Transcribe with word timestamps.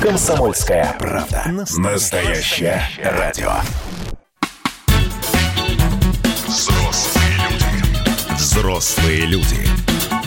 Комсомольская 0.00 0.94
правда. 0.98 1.42
Настоящее 1.76 2.82
радио. 3.02 3.50
Взрослые 6.46 7.32
люди. 7.50 8.34
Взрослые 8.34 9.20
люди. 9.26 9.68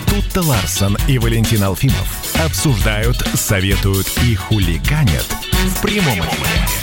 Тут-то 0.08 0.42
Ларсон 0.42 0.98
и 1.08 1.18
Валентин 1.18 1.62
Алфимов 1.64 2.36
обсуждают, 2.44 3.16
советуют 3.34 4.06
и 4.24 4.34
хулиганят 4.34 5.26
в 5.68 5.80
прямом 5.80 6.20
эфире. 6.20 6.81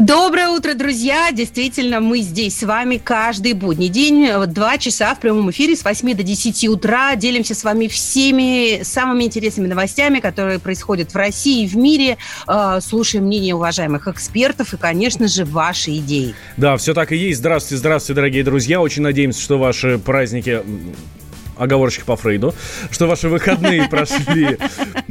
Доброе 0.00 0.48
утро, 0.48 0.72
друзья! 0.72 1.30
Действительно, 1.30 2.00
мы 2.00 2.20
здесь 2.20 2.56
с 2.56 2.62
вами 2.62 2.96
каждый 2.96 3.52
будний 3.52 3.90
день, 3.90 4.30
два 4.46 4.78
часа 4.78 5.14
в 5.14 5.20
прямом 5.20 5.50
эфире 5.50 5.76
с 5.76 5.84
8 5.84 6.14
до 6.14 6.22
10 6.22 6.68
утра. 6.68 7.14
Делимся 7.16 7.54
с 7.54 7.62
вами 7.64 7.86
всеми 7.86 8.82
самыми 8.82 9.24
интересными 9.24 9.68
новостями, 9.68 10.20
которые 10.20 10.58
происходят 10.58 11.12
в 11.12 11.16
России 11.16 11.64
и 11.64 11.68
в 11.68 11.76
мире. 11.76 12.16
Э, 12.48 12.78
слушаем 12.80 13.26
мнение 13.26 13.54
уважаемых 13.54 14.08
экспертов 14.08 14.72
и, 14.72 14.78
конечно 14.78 15.28
же, 15.28 15.44
ваши 15.44 15.90
идеи. 15.98 16.34
Да, 16.56 16.78
все 16.78 16.94
так 16.94 17.12
и 17.12 17.16
есть. 17.16 17.40
Здравствуйте, 17.40 17.80
здравствуйте, 17.80 18.16
дорогие 18.16 18.42
друзья. 18.42 18.80
Очень 18.80 19.02
надеемся, 19.02 19.42
что 19.42 19.58
ваши 19.58 19.98
праздники 19.98 20.62
оговорочки 21.60 22.02
по 22.04 22.16
Фрейду, 22.16 22.54
что 22.90 23.06
ваши 23.06 23.28
выходные 23.28 23.88
прошли, 23.88 24.58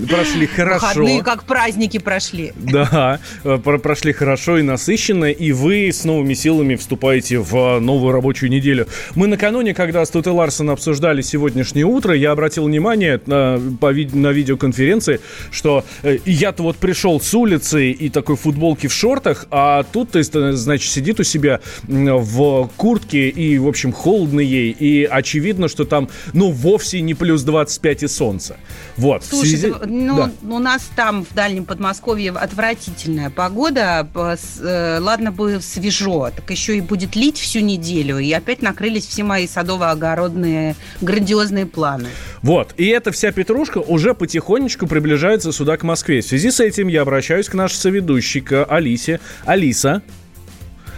прошли 0.09 0.47
хорошо. 0.47 0.87
Выходные 0.87 1.23
как 1.23 1.43
праздники 1.43 1.99
прошли. 1.99 2.51
Да, 2.55 3.19
э, 3.43 3.57
прошли 3.57 4.13
хорошо 4.13 4.57
и 4.57 4.61
насыщенно, 4.63 5.31
и 5.31 5.51
вы 5.51 5.89
с 5.89 6.03
новыми 6.03 6.33
силами 6.33 6.75
вступаете 6.75 7.39
в 7.39 7.79
новую 7.79 8.11
рабочую 8.13 8.49
неделю. 8.49 8.87
Мы 9.15 9.27
накануне, 9.27 9.73
когда 9.73 10.05
с 10.05 10.09
Тут 10.09 10.27
и 10.27 10.29
Ларсон 10.29 10.71
обсуждали 10.71 11.21
сегодняшнее 11.21 11.85
утро, 11.85 12.15
я 12.15 12.31
обратил 12.31 12.65
внимание 12.65 13.21
на, 13.25 13.61
по, 13.79 13.91
на 13.91 14.31
видеоконференции, 14.31 15.19
что 15.51 15.85
э, 16.03 16.17
я-то 16.25 16.63
вот 16.63 16.77
пришел 16.77 17.21
с 17.21 17.33
улицы 17.33 17.91
и 17.91 18.09
такой 18.09 18.35
футболки 18.35 18.87
в 18.87 18.93
шортах, 18.93 19.45
а 19.51 19.83
тут, 19.83 20.15
э, 20.15 20.23
значит, 20.23 20.91
сидит 20.91 21.19
у 21.19 21.23
себя 21.23 21.59
в 21.83 22.69
куртке 22.75 23.29
и, 23.29 23.57
в 23.59 23.67
общем, 23.67 23.91
холодно 23.91 24.39
ей, 24.39 24.71
и 24.71 25.03
очевидно, 25.03 25.67
что 25.67 25.85
там 25.85 26.09
ну, 26.39 26.51
вовсе 26.51 27.01
не 27.01 27.15
плюс 27.15 27.43
25 27.43 28.03
и 28.03 28.07
солнце. 28.07 28.55
Вот. 28.95 29.25
Слушай, 29.25 29.57
связи... 29.57 29.75
ну, 29.85 30.15
да. 30.15 30.31
у 30.55 30.59
нас 30.59 30.89
там 30.95 31.25
в 31.25 31.33
Дальнем 31.33 31.65
Подмосковье 31.65 32.31
отвратительная 32.31 33.29
погода. 33.29 34.07
Э, 34.15 34.99
ладно 35.01 35.33
бы 35.33 35.59
свежо, 35.61 36.31
так 36.33 36.49
еще 36.49 36.77
и 36.77 36.81
будет 36.81 37.17
лить 37.17 37.37
всю 37.37 37.59
неделю. 37.59 38.19
И 38.19 38.31
опять 38.31 38.61
накрылись 38.61 39.05
все 39.05 39.23
мои 39.23 39.47
садово-огородные 39.47 40.77
грандиозные 41.01 41.65
планы. 41.65 42.07
Вот. 42.41 42.73
И 42.77 42.87
эта 42.87 43.11
вся 43.11 43.33
петрушка 43.33 43.79
уже 43.79 44.13
потихонечку 44.13 44.87
приближается 44.87 45.51
сюда, 45.51 45.75
к 45.75 45.83
Москве. 45.83 46.21
В 46.21 46.25
связи 46.25 46.51
с 46.51 46.61
этим 46.61 46.87
я 46.87 47.01
обращаюсь 47.01 47.49
к 47.49 47.53
нашей 47.53 47.75
соведущей, 47.75 48.39
к 48.39 48.63
Алисе. 48.63 49.19
Алиса. 49.43 50.01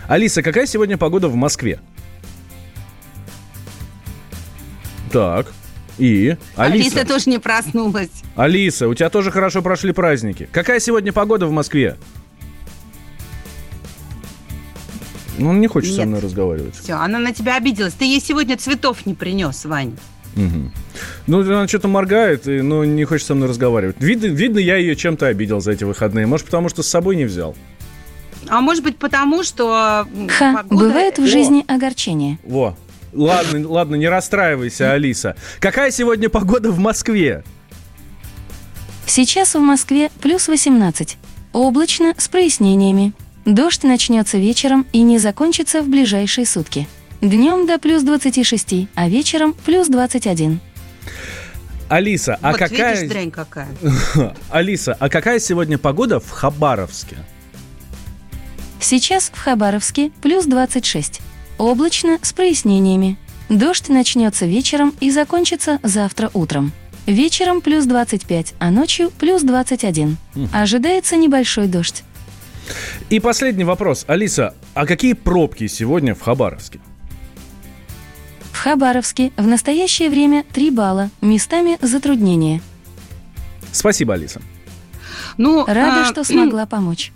Алиса, 0.08 0.44
какая 0.44 0.68
сегодня 0.68 1.00
погода 1.00 1.30
в 1.30 1.36
Москве? 1.36 1.80
Так. 5.12 5.48
И? 5.98 6.38
Алиса. 6.56 6.98
Алиса 6.98 7.08
тоже 7.08 7.30
не 7.30 7.40
проснулась. 7.40 8.10
Алиса, 8.36 8.88
у 8.88 8.94
тебя 8.94 9.10
тоже 9.10 9.30
хорошо 9.30 9.62
прошли 9.62 9.92
праздники. 9.92 10.50
Какая 10.52 10.80
сегодня 10.80 11.12
погода 11.14 11.46
в 11.48 11.52
Москве? 11.52 11.98
Ну, 15.38 15.50
он 15.50 15.62
не 15.62 15.68
хочет 15.68 15.92
Нет. 15.92 16.00
со 16.00 16.06
мной 16.06 16.20
разговаривать. 16.22 16.76
Все, 16.76 16.94
она 16.94 17.20
на 17.20 17.34
тебя 17.34 17.58
обиделась. 17.58 17.94
Ты 17.94 18.06
ей 18.06 18.22
сегодня 18.22 18.58
цветов 18.58 19.06
не 19.06 19.14
принес, 19.14 19.66
Вань. 19.66 19.98
Угу. 20.36 20.72
Ну, 21.28 21.42
она 21.42 21.68
что-то 21.68 21.88
моргает, 21.88 22.48
и, 22.48 22.62
но 22.62 22.86
не 22.86 23.04
хочет 23.06 23.28
со 23.28 23.36
мной 23.36 23.50
разговаривать. 23.50 23.98
Видно, 24.00 24.28
видно, 24.28 24.60
я 24.60 24.78
ее 24.78 24.96
чем-то 24.96 25.28
обидел 25.28 25.60
за 25.60 25.74
эти 25.74 25.84
выходные. 25.84 26.26
Может, 26.26 26.46
потому 26.46 26.70
что 26.70 26.84
с 26.84 26.88
собой 26.88 27.16
не 27.16 27.26
взял. 27.26 27.56
А 28.48 28.62
может 28.62 28.84
быть, 28.84 28.98
потому 28.98 29.44
что... 29.44 30.08
Ха, 30.30 30.58
погода... 30.58 30.86
бывает 30.86 31.20
в 31.20 31.28
жизни 31.28 31.64
О. 31.68 31.76
огорчение. 31.76 32.40
Во, 32.44 32.76
Ладно, 33.14 33.68
ладно, 33.68 33.96
не 33.96 34.08
расстраивайся, 34.08 34.94
Алиса. 34.94 35.36
Какая 35.60 35.92
сегодня 35.92 36.30
погода 36.30 36.72
в 36.72 36.80
Москве? 36.80 37.44
Сейчас 39.06 39.56
в 39.56 39.60
Москве 39.60 40.10
плюс 40.22 40.48
18. 40.48 41.18
Облачно 41.52 42.14
с 42.18 42.30
прояснениями. 42.30 43.14
Дождь 43.46 43.84
начнется 43.84 44.38
вечером 44.38 44.86
и 44.94 45.02
не 45.02 45.18
закончится 45.18 45.82
в 45.82 45.90
ближайшие 45.90 46.46
сутки. 46.46 46.88
Днем 47.20 47.68
до 47.68 47.78
плюс 47.78 48.04
26, 48.04 48.88
а 48.96 49.10
вечером 49.10 49.54
плюс 49.54 49.88
21. 49.88 50.60
Алиса, 51.90 52.40
а 52.42 52.52
вот 52.52 52.60
какая... 52.60 52.96
Видишь, 52.96 53.10
дрянь 53.10 53.32
какая. 53.32 53.68
Алиса, 54.50 54.96
а 54.98 55.10
какая 55.10 55.40
сегодня 55.40 55.78
погода 55.78 56.22
в 56.22 56.30
Хабаровске? 56.30 57.18
Сейчас 58.80 59.30
в 59.34 59.38
Хабаровске 59.38 60.12
плюс 60.22 60.46
26. 60.46 61.22
Облачно 61.58 62.20
с 62.22 62.34
прояснениями. 62.34 63.18
Дождь 63.50 63.90
начнется 63.90 64.46
вечером 64.46 64.94
и 65.00 65.12
закончится 65.12 65.80
завтра 65.84 66.32
утром. 66.34 66.72
Вечером 67.06 67.62
плюс 67.62 67.86
25, 67.86 68.54
а 68.60 68.72
ночью 68.72 69.12
плюс 69.20 69.42
21. 69.42 70.18
Ожидается 70.54 71.18
небольшой 71.18 71.68
дождь. 71.68 72.04
И 73.10 73.20
последний 73.20 73.64
вопрос. 73.64 74.06
Алиса, 74.08 74.56
а 74.74 74.86
какие 74.86 75.14
пробки 75.14 75.68
сегодня 75.68 76.16
в 76.16 76.22
Хабаровске? 76.22 76.80
В 78.52 78.58
Хабаровске 78.58 79.32
в 79.38 79.48
настоящее 79.48 80.10
время 80.10 80.46
3 80.54 80.70
балла, 80.70 81.10
местами 81.22 81.78
затруднения. 81.82 82.62
Спасибо, 83.72 84.14
Алиса. 84.14 84.42
Ну, 85.38 85.66
Рада, 85.66 86.04
а... 86.04 86.06
что 86.06 86.24
смогла 86.24 86.66
помочь. 86.68 87.12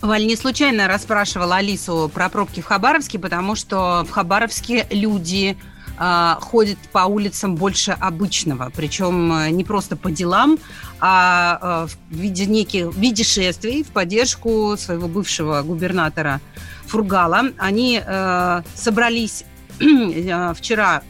Валь, 0.00 0.26
не 0.26 0.36
случайно 0.36 0.88
расспрашивала 0.88 1.56
Алису 1.56 2.10
про 2.12 2.28
пробки 2.28 2.60
в 2.60 2.66
Хабаровске, 2.66 3.18
потому 3.18 3.54
что 3.54 4.04
в 4.08 4.10
Хабаровске 4.10 4.86
люди 4.90 5.56
э, 5.98 6.34
ходят 6.40 6.78
по 6.92 7.00
улицам 7.00 7.56
больше 7.56 7.92
обычного, 7.92 8.70
причем 8.74 9.32
э, 9.32 9.50
не 9.50 9.64
просто 9.64 9.96
по 9.96 10.10
делам, 10.10 10.58
а 11.00 11.86
э, 11.90 12.14
в 12.14 12.16
виде 12.16 12.46
неких 12.46 12.86
в 12.86 12.98
виде 12.98 13.24
шествий 13.24 13.82
в 13.82 13.88
поддержку 13.88 14.76
своего 14.78 15.08
бывшего 15.08 15.62
губернатора 15.62 16.40
Фургала. 16.86 17.50
Они 17.58 18.02
э, 18.04 18.62
собрались 18.74 19.44
э, 19.80 20.54
вчера 20.54 21.02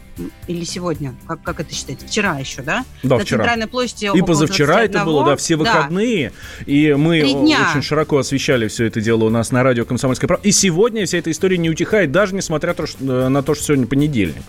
или 0.47 0.65
сегодня, 0.65 1.15
как, 1.27 1.43
как 1.43 1.61
это 1.61 1.75
считать, 1.75 2.03
вчера 2.03 2.39
еще, 2.39 2.63
да? 2.63 2.85
Да, 3.03 3.17
На 3.17 3.25
вчера. 3.25 3.39
центральной 3.39 3.67
площади 3.67 4.11
И 4.17 4.23
позавчера 4.23 4.83
это 4.83 5.05
было, 5.05 5.25
да, 5.25 5.37
все 5.37 5.57
выходные. 5.57 6.33
Да. 6.61 6.65
И 6.67 6.95
мы 6.95 7.21
очень 7.21 7.83
широко 7.83 8.19
освещали 8.19 8.69
все 8.69 8.85
это 8.85 9.01
дело 9.01 9.25
у 9.25 9.31
нас 9.31 9.51
на 9.51 9.63
радио 9.63 9.85
«Комсомольская 9.85 10.29
правда». 10.29 10.47
И 10.47 10.53
сегодня 10.53 11.07
вся 11.07 11.19
эта 11.19 11.31
история 11.31 11.59
не 11.59 11.71
утихает, 11.71 12.13
даже 12.13 12.35
несмотря 12.35 12.75
э, 12.79 13.29
на 13.29 13.43
то, 13.43 13.55
что 13.55 13.65
сегодня 13.65 13.87
понедельник. 13.87 14.43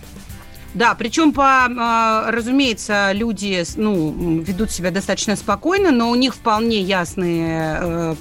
Да, 0.72 0.94
причем, 0.94 1.32
по, 1.32 1.64
а, 1.66 2.30
разумеется, 2.30 3.10
люди 3.12 3.64
ну, 3.74 4.40
ведут 4.40 4.70
себя 4.70 4.92
достаточно 4.92 5.34
спокойно, 5.34 5.90
но 5.90 6.10
у 6.10 6.14
них 6.14 6.34
вполне 6.36 6.80
ясные 6.80 7.78
э, 7.80 8.14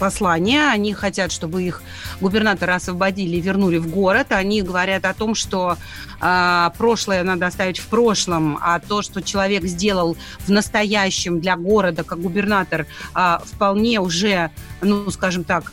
послания. 0.00 0.68
Они 0.72 0.94
хотят, 0.94 1.30
чтобы 1.30 1.62
их 1.62 1.80
губернатора 2.20 2.74
освободили 2.74 3.36
и 3.36 3.40
вернули 3.40 3.78
в 3.78 3.88
город. 3.88 4.28
Они 4.30 4.62
говорят 4.62 5.04
о 5.04 5.14
том, 5.14 5.36
что 5.36 5.76
э, 6.20 6.70
прошлое 6.76 7.22
надо 7.22 7.46
оставить 7.46 7.78
в 7.78 7.86
прошлом, 7.86 8.58
а 8.60 8.80
то, 8.80 9.02
что 9.02 9.22
человек 9.22 9.62
сделал 9.64 10.16
в 10.40 10.48
настоящем 10.48 11.40
для 11.40 11.56
города 11.56 12.02
как 12.02 12.20
губернатор, 12.20 12.88
э, 13.14 13.38
вполне 13.44 14.00
уже, 14.00 14.50
ну, 14.80 15.08
скажем 15.10 15.44
так, 15.44 15.72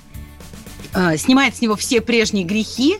снимает 1.17 1.55
с 1.55 1.61
него 1.61 1.75
все 1.75 2.01
прежние 2.01 2.45
грехи. 2.45 2.97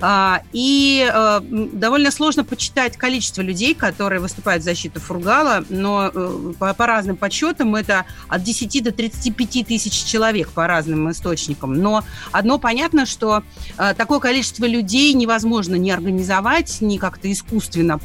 А, 0.00 0.42
и 0.52 1.10
э, 1.10 1.40
довольно 1.72 2.10
сложно 2.10 2.44
почитать 2.44 2.96
количество 2.96 3.40
людей, 3.40 3.74
которые 3.74 4.20
выступают 4.20 4.62
в 4.62 4.64
защиту 4.64 5.00
Фургала, 5.00 5.64
но 5.70 6.10
э, 6.12 6.52
по, 6.58 6.86
разным 6.86 7.16
подсчетам 7.16 7.74
это 7.74 8.04
от 8.28 8.42
10 8.42 8.84
до 8.84 8.92
35 8.92 9.66
тысяч 9.66 10.04
человек 10.04 10.50
по 10.50 10.66
разным 10.66 11.10
источникам. 11.10 11.74
Но 11.74 12.04
одно 12.30 12.58
понятно, 12.58 13.06
что 13.06 13.42
э, 13.78 13.94
такое 13.94 14.18
количество 14.18 14.66
людей 14.66 15.14
невозможно 15.14 15.76
ни 15.76 15.90
организовать, 15.90 16.80
ни 16.82 16.98
как-то 16.98 17.32
искусственно 17.32 17.98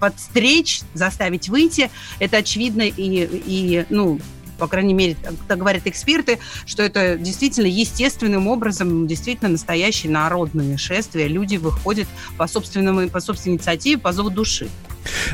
подстречь, 0.00 0.80
заставить 0.94 1.48
выйти. 1.50 1.90
Это 2.18 2.38
очевидно 2.38 2.82
и, 2.82 2.92
и 2.96 3.84
ну, 3.90 4.20
по 4.60 4.68
крайней 4.68 4.94
мере, 4.94 5.16
так 5.48 5.58
говорят 5.58 5.86
эксперты, 5.86 6.38
что 6.66 6.82
это 6.82 7.16
действительно 7.16 7.66
естественным 7.66 8.46
образом, 8.46 9.06
действительно 9.06 9.50
настоящее 9.50 10.12
народное 10.12 10.76
шествие. 10.76 11.26
Люди 11.28 11.56
выходят 11.56 12.06
по, 12.36 12.46
собственному, 12.46 13.08
по 13.08 13.20
собственной 13.20 13.56
инициативе, 13.56 13.98
по 13.98 14.12
зову 14.12 14.30
души. 14.30 14.68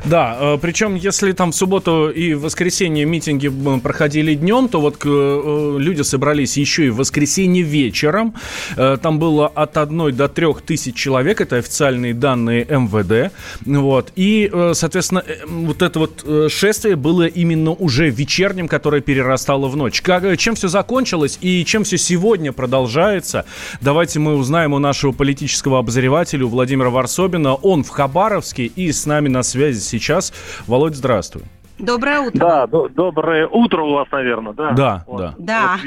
Да, 0.05 0.37
э, 0.39 0.59
причем 0.61 0.95
если 0.95 1.33
там 1.33 1.53
в 1.53 1.57
субботу 1.57 2.11
и 2.11 2.35
в 2.35 2.43
воскресенье 2.43 3.05
митинги 3.05 3.51
проходили 3.83 4.35
днем, 4.35 4.69
то 4.69 4.81
вот 4.81 4.97
э, 5.05 5.77
люди 5.79 6.03
собрались 6.03 6.57
еще 6.57 6.87
и 6.87 6.91
в 6.91 6.97
воскресенье 6.97 7.63
вечером. 7.63 8.35
Э, 8.77 8.97
там 9.01 9.19
было 9.19 9.47
от 9.47 9.77
одной 9.77 10.13
до 10.13 10.29
трех 10.29 10.63
тысяч 10.63 10.95
человек, 10.95 11.41
это 11.41 11.57
официальные 11.57 12.15
данные 12.15 12.65
МВД. 12.65 13.33
Вот. 13.65 14.13
И, 14.17 14.51
соответственно, 14.73 15.25
вот 15.47 15.83
это 15.83 15.99
вот 15.99 16.25
шествие 16.51 16.97
было 16.97 17.27
именно 17.27 17.71
уже 17.73 18.11
вечерним, 18.11 18.69
которое 18.69 19.01
перерастало 19.01 19.69
в 19.69 19.77
ночь. 19.77 20.01
Как, 20.01 20.37
чем 20.39 20.55
все 20.55 20.69
закончилось 20.69 21.39
и 21.41 21.65
чем 21.65 21.85
все 21.85 21.99
сегодня 21.99 22.53
продолжается, 22.53 23.45
давайте 23.81 24.19
мы 24.19 24.37
узнаем 24.37 24.73
у 24.73 24.79
нашего 24.79 25.13
политического 25.13 25.79
обозревателя 25.79 26.47
Владимира 26.47 26.91
Варсобина. 26.91 27.55
Он 27.55 27.85
в 27.85 27.89
Хабаровске 27.89 28.67
и 28.67 28.93
с 28.93 29.07
нами 29.07 29.29
на 29.29 29.43
связи 29.43 29.76
сейчас. 29.85 30.33
Володь, 30.67 30.95
здравствуй. 30.95 31.43
Доброе 31.79 32.21
утро. 32.21 32.39
Да, 32.39 32.67
до- 32.67 32.89
доброе 32.89 33.47
утро 33.47 33.83
у 33.83 33.93
вас, 33.95 34.09
наверное, 34.11 34.53
да? 34.55 34.71
Да, 34.73 35.05
вот. 35.07 35.19
да. 35.19 35.35
Да. 35.39 35.79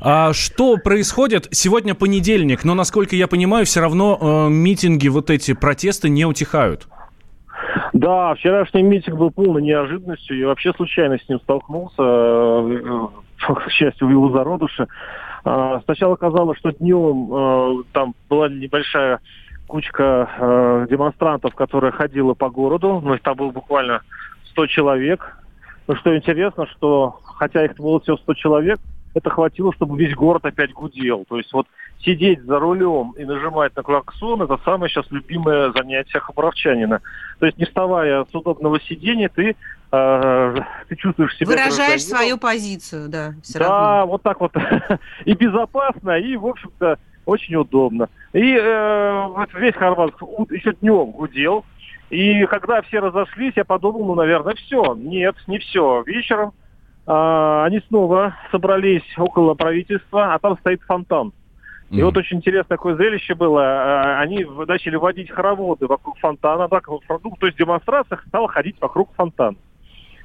А 0.00 0.32
что 0.32 0.76
происходит? 0.76 1.48
Сегодня 1.50 1.94
понедельник, 1.94 2.64
но, 2.64 2.74
насколько 2.74 3.16
я 3.16 3.26
понимаю, 3.26 3.66
все 3.66 3.80
равно 3.80 4.18
э, 4.20 4.48
митинги, 4.48 5.08
вот 5.08 5.30
эти 5.30 5.54
протесты 5.54 6.08
не 6.08 6.24
утихают. 6.24 6.86
Да, 7.92 8.34
вчерашний 8.34 8.82
митинг 8.82 9.18
был 9.18 9.30
полной 9.30 9.62
неожиданностью. 9.62 10.38
Я 10.38 10.46
вообще 10.48 10.72
случайно 10.72 11.18
с 11.18 11.28
ним 11.28 11.40
столкнулся, 11.40 11.96
э, 11.98 13.06
к 13.66 13.70
счастью, 13.70 14.08
в 14.08 14.10
его 14.10 14.30
зародыше. 14.30 14.86
А, 15.44 15.80
сначала 15.84 16.16
казалось, 16.16 16.58
что 16.58 16.72
днем 16.72 17.32
э, 17.32 17.82
там 17.92 18.14
была 18.28 18.48
небольшая 18.48 19.20
кучка 19.68 20.28
э, 20.38 20.86
демонстрантов, 20.90 21.54
которая 21.54 21.92
ходила 21.92 22.34
по 22.34 22.50
городу. 22.50 23.00
Ну, 23.04 23.16
там 23.18 23.36
было 23.36 23.50
буквально 23.50 24.02
100 24.50 24.66
человек. 24.66 25.36
Но 25.86 25.94
что 25.94 26.16
интересно, 26.16 26.66
что 26.66 27.20
хотя 27.22 27.64
их 27.64 27.76
было 27.76 28.00
всего 28.00 28.16
100 28.16 28.34
человек, 28.34 28.80
это 29.14 29.30
хватило, 29.30 29.72
чтобы 29.72 29.98
весь 29.98 30.14
город 30.14 30.44
опять 30.44 30.72
гудел. 30.72 31.24
То 31.28 31.38
есть 31.38 31.52
вот 31.52 31.66
сидеть 32.00 32.42
за 32.42 32.58
рулем 32.58 33.12
и 33.16 33.24
нажимать 33.24 33.74
на 33.76 33.82
клаксон– 33.82 34.42
это 34.42 34.58
самое 34.64 34.90
сейчас 34.90 35.10
любимое 35.10 35.72
занятие 35.72 36.20
хабаровчанина. 36.20 37.00
То 37.38 37.46
есть 37.46 37.58
не 37.58 37.64
вставая 37.64 38.24
с 38.24 38.34
удобного 38.34 38.80
сидения, 38.80 39.28
ты, 39.28 39.56
э, 39.92 40.56
ты 40.88 40.96
чувствуешь 40.96 41.36
себя... 41.36 41.48
Выражаешь 41.48 42.04
свою 42.04 42.38
позицию, 42.38 43.08
да, 43.08 43.34
все 43.42 43.58
да, 43.58 43.68
равно. 43.68 44.12
вот 44.12 44.22
так 44.22 44.40
вот. 44.40 44.52
и 45.24 45.32
безопасно, 45.34 46.18
и, 46.18 46.36
в 46.36 46.46
общем-то, 46.46 46.98
очень 47.28 47.56
удобно. 47.56 48.08
И 48.32 48.54
э, 48.54 49.26
вот 49.28 49.52
весь 49.54 49.74
Хорватск 49.74 50.20
еще 50.50 50.72
днем 50.80 51.10
гудел. 51.10 51.64
И 52.08 52.46
когда 52.46 52.80
все 52.82 53.00
разошлись, 53.00 53.52
я 53.56 53.66
подумал, 53.66 54.06
ну, 54.06 54.14
наверное, 54.14 54.54
все. 54.54 54.94
Нет, 54.94 55.36
не 55.46 55.58
все. 55.58 56.02
Вечером 56.06 56.52
э, 57.06 57.62
они 57.66 57.80
снова 57.88 58.34
собрались 58.50 59.04
около 59.18 59.52
правительства, 59.54 60.32
а 60.32 60.38
там 60.38 60.56
стоит 60.58 60.80
фонтан. 60.82 61.32
И 61.90 62.02
вот 62.02 62.16
очень 62.16 62.38
интересное 62.38 62.76
такое 62.76 62.96
зрелище 62.96 63.34
было. 63.34 63.60
Э, 63.60 64.20
Они 64.20 64.44
в- 64.44 64.66
начали 64.66 64.96
водить 64.96 65.30
хороводы 65.30 65.86
вокруг 65.86 66.18
фонтана. 66.18 66.68
Так, 66.68 66.88
вот, 66.88 67.02
ну, 67.22 67.34
то 67.38 67.46
есть 67.46 67.58
демонстрация 67.58 68.18
стала 68.26 68.48
ходить 68.48 68.76
вокруг 68.80 69.10
фонтана. 69.14 69.56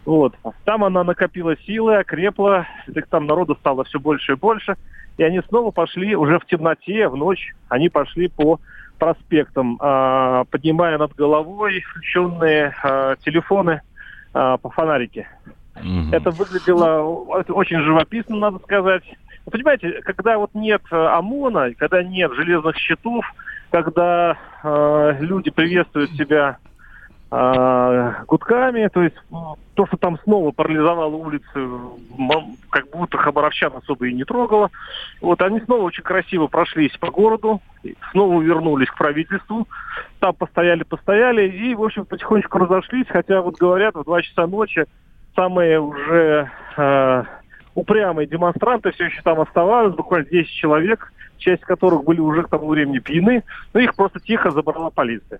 Вот. 0.05 0.35
Там 0.65 0.83
она 0.83 1.03
накопила 1.03 1.55
силы, 1.65 1.97
окрепла, 1.97 2.65
так 2.94 3.07
там 3.07 3.25
народу 3.25 3.55
стало 3.59 3.83
все 3.85 4.00
больше 4.00 4.33
и 4.33 4.35
больше. 4.35 4.75
И 5.18 5.24
они 5.24 5.42
снова 5.48 5.71
пошли 5.71 6.15
уже 6.15 6.39
в 6.39 6.45
темноте, 6.45 7.07
в 7.07 7.15
ночь, 7.15 7.54
они 7.69 7.89
пошли 7.89 8.27
по 8.27 8.60
проспектам, 8.98 9.77
а, 9.81 10.45
поднимая 10.45 10.98
над 10.98 11.13
головой 11.15 11.81
включенные 11.81 12.74
а, 12.83 13.15
телефоны 13.18 13.81
а, 14.33 14.57
по 14.57 14.69
фонарике. 14.69 15.27
Это 16.12 16.30
выглядело 16.30 17.01
очень 17.01 17.81
живописно, 17.81 18.38
надо 18.38 18.60
сказать. 18.60 19.04
Вы 19.45 19.51
понимаете, 19.51 20.01
когда 20.04 20.38
вот 20.38 20.51
нет 20.54 20.81
э, 20.92 20.95
ОМОНа, 20.95 21.74
когда 21.75 22.04
нет 22.04 22.31
железных 22.33 22.77
щитов, 22.77 23.25
когда 23.71 24.38
э, 24.63 25.18
люди 25.19 25.50
приветствуют 25.50 26.12
себя 26.12 26.57
э, 26.63 26.73
гудками, 28.27 28.88
то 28.89 29.01
есть 29.01 29.15
то, 29.74 29.88
что 29.88 29.97
там 29.97 30.19
снова 30.19 30.51
парализовало 30.51 31.15
улицы, 31.15 31.68
как 32.69 32.89
будто 32.91 33.18
хабаровчан 33.18 33.71
особо 33.75 34.07
и 34.07 34.13
не 34.13 34.24
трогало. 34.24 34.69
Вот 35.19 35.41
они 35.41 35.59
снова 35.62 35.83
очень 35.83 36.03
красиво 36.03 36.47
прошлись 36.47 36.95
по 36.97 37.09
городу, 37.09 37.59
снова 38.12 38.39
вернулись 38.41 38.89
к 38.89 38.97
правительству, 38.97 39.68
там 40.19 40.35
постояли-постояли 40.35 41.47
и, 41.47 41.74
в 41.74 41.83
общем, 41.83 42.06
потихонечку 42.06 42.59
разошлись, 42.59 43.07
хотя 43.09 43.41
вот 43.41 43.56
говорят, 43.56 43.95
в 43.95 44.03
2 44.03 44.21
часа 44.21 44.45
ночи 44.45 44.86
самые 45.36 45.79
уже 45.79 46.51
э, 46.77 47.24
упрямые 47.74 48.27
демонстранты 48.27 48.91
все 48.91 49.06
еще 49.06 49.21
там 49.24 49.39
оставались, 49.39 49.95
буквально 49.95 50.27
10 50.29 50.51
человек, 50.51 51.12
часть 51.38 51.62
которых 51.63 52.03
были 52.03 52.19
уже 52.19 52.44
к 52.44 52.50
тому 52.50 52.68
времени 52.69 53.00
пьяны, 53.00 53.44
но 53.74 53.80
их 53.80 53.95
просто 53.95 54.19
тихо 54.19 54.51
забрала 54.51 54.89
полиция. 54.89 55.39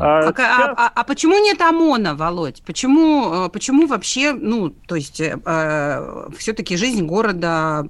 А 0.00 0.20
А, 0.28 0.32
ка- 0.32 0.42
сейчас- 0.42 0.74
а- 0.76 0.86
а- 0.86 0.92
а 0.94 1.04
почему 1.04 1.38
нет 1.38 1.60
ОМОНа, 1.60 2.14
Володь? 2.14 2.62
Почему, 2.66 3.46
э, 3.46 3.48
почему 3.50 3.86
вообще, 3.86 4.32
ну, 4.32 4.70
то 4.70 4.94
есть, 4.96 5.20
все-таки 6.38 6.76
жизнь 6.76 7.04
города 7.06 7.84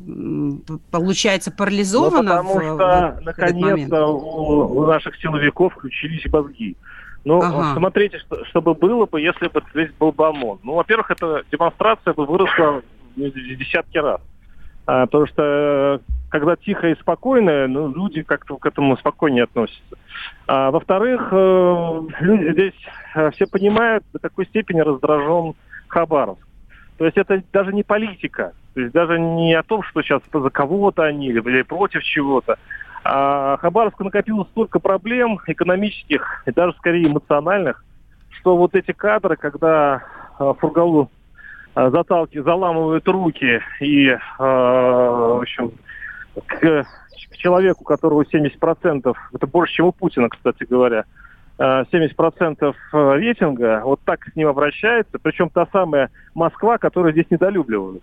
получается 0.90 1.50
Ну, 1.50 1.56
парализована? 1.56 2.30
потому 2.36 2.54
в- 2.58 2.62
что, 2.62 2.76
в 2.76 3.20
наконец-то, 3.22 4.06
у, 4.06 4.78
у 4.78 4.86
наших 4.86 5.16
силовиков 5.16 5.72
включились 5.74 6.24
мозги. 6.32 6.76
Ну, 7.24 7.40
Ага. 7.40 7.74
смотрите, 7.76 8.18
что, 8.18 8.44
что 8.44 8.60
бы 8.60 8.74
было 8.74 9.06
бы, 9.06 9.20
если 9.20 9.48
бы 9.48 9.62
здесь 9.72 9.90
был 9.98 10.12
бы 10.12 10.26
ОМОН. 10.26 10.58
Ну, 10.62 10.74
во-первых, 10.74 11.10
эта 11.10 11.42
демонстрация 11.50 12.12
бы 12.12 12.26
выросла 12.26 12.82
в 13.16 13.56
десятки 13.56 13.96
раз. 13.98 14.20
А, 14.86 15.06
потому 15.06 15.26
что 15.28 15.42
э, 15.42 15.98
когда 16.30 16.56
тихо 16.56 16.88
и 16.88 16.94
спокойно, 16.96 17.68
ну, 17.68 17.92
люди 17.92 18.22
как-то 18.22 18.56
к 18.56 18.66
этому 18.66 18.96
спокойнее 18.96 19.44
относятся. 19.44 19.96
А, 20.46 20.70
во-вторых, 20.70 21.28
э, 21.30 22.00
люди 22.20 22.52
здесь 22.52 22.88
э, 23.14 23.30
все 23.32 23.46
понимают, 23.46 24.04
до 24.12 24.18
какой 24.18 24.46
степени 24.46 24.80
раздражен 24.80 25.54
Хабаровск. 25.88 26.46
То 26.98 27.04
есть 27.04 27.16
это 27.16 27.42
даже 27.52 27.72
не 27.72 27.82
политика, 27.82 28.52
то 28.74 28.80
есть 28.80 28.92
даже 28.92 29.18
не 29.18 29.54
о 29.54 29.62
том, 29.62 29.82
что 29.82 30.02
сейчас 30.02 30.22
за 30.32 30.50
кого-то 30.50 31.02
они 31.02 31.28
или 31.28 31.40
или 31.40 31.62
против 31.62 32.02
чего-то. 32.02 32.58
А 33.04 33.58
Хабаровску 33.58 34.04
накопилось 34.04 34.48
столько 34.48 34.78
проблем 34.78 35.38
экономических 35.46 36.42
и 36.46 36.52
даже 36.52 36.74
скорее 36.78 37.06
эмоциональных, 37.06 37.84
что 38.30 38.56
вот 38.56 38.74
эти 38.74 38.92
кадры, 38.92 39.36
когда 39.36 40.02
э, 40.38 40.52
Фургалу 40.58 41.10
э, 41.74 41.90
заталки, 41.90 42.40
заламывают 42.40 43.06
руки 43.08 43.60
и, 43.80 44.08
э, 44.08 44.18
в 44.38 45.40
общем, 45.42 45.72
к, 46.46 46.84
к 47.30 47.36
человеку, 47.36 47.84
которого 47.84 48.22
70%, 48.22 49.14
это 49.32 49.46
больше, 49.46 49.74
чем 49.74 49.86
у 49.86 49.92
Путина, 49.92 50.28
кстати 50.28 50.64
говоря, 50.64 51.04
э, 51.58 51.84
70% 51.92 52.74
рейтинга, 52.92 53.82
вот 53.84 54.00
так 54.04 54.24
с 54.24 54.36
ним 54.36 54.48
обращается, 54.48 55.18
причем 55.22 55.50
та 55.50 55.66
самая 55.72 56.10
Москва, 56.34 56.78
которая 56.78 57.12
здесь 57.12 57.30
недолюбливают. 57.30 58.02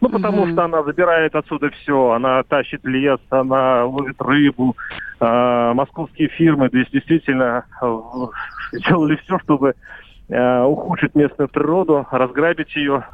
Ну, 0.00 0.10
потому 0.10 0.42
Мгм. 0.44 0.52
что 0.52 0.64
она 0.64 0.82
забирает 0.82 1.34
отсюда 1.34 1.70
все, 1.70 2.10
она 2.10 2.42
тащит 2.42 2.84
лес, 2.84 3.18
она 3.30 3.86
ловит 3.86 4.20
рыбу, 4.20 4.76
э, 5.20 5.72
московские 5.74 6.28
фирмы 6.28 6.68
здесь 6.68 6.88
действительно 6.92 7.64
э, 7.80 7.98
сделали 8.72 9.16
все, 9.16 9.38
чтобы 9.38 9.74
э, 10.28 10.62
ухудшить 10.62 11.14
местную 11.14 11.48
природу, 11.48 12.06
разграбить 12.10 12.74
ее. 12.76 13.04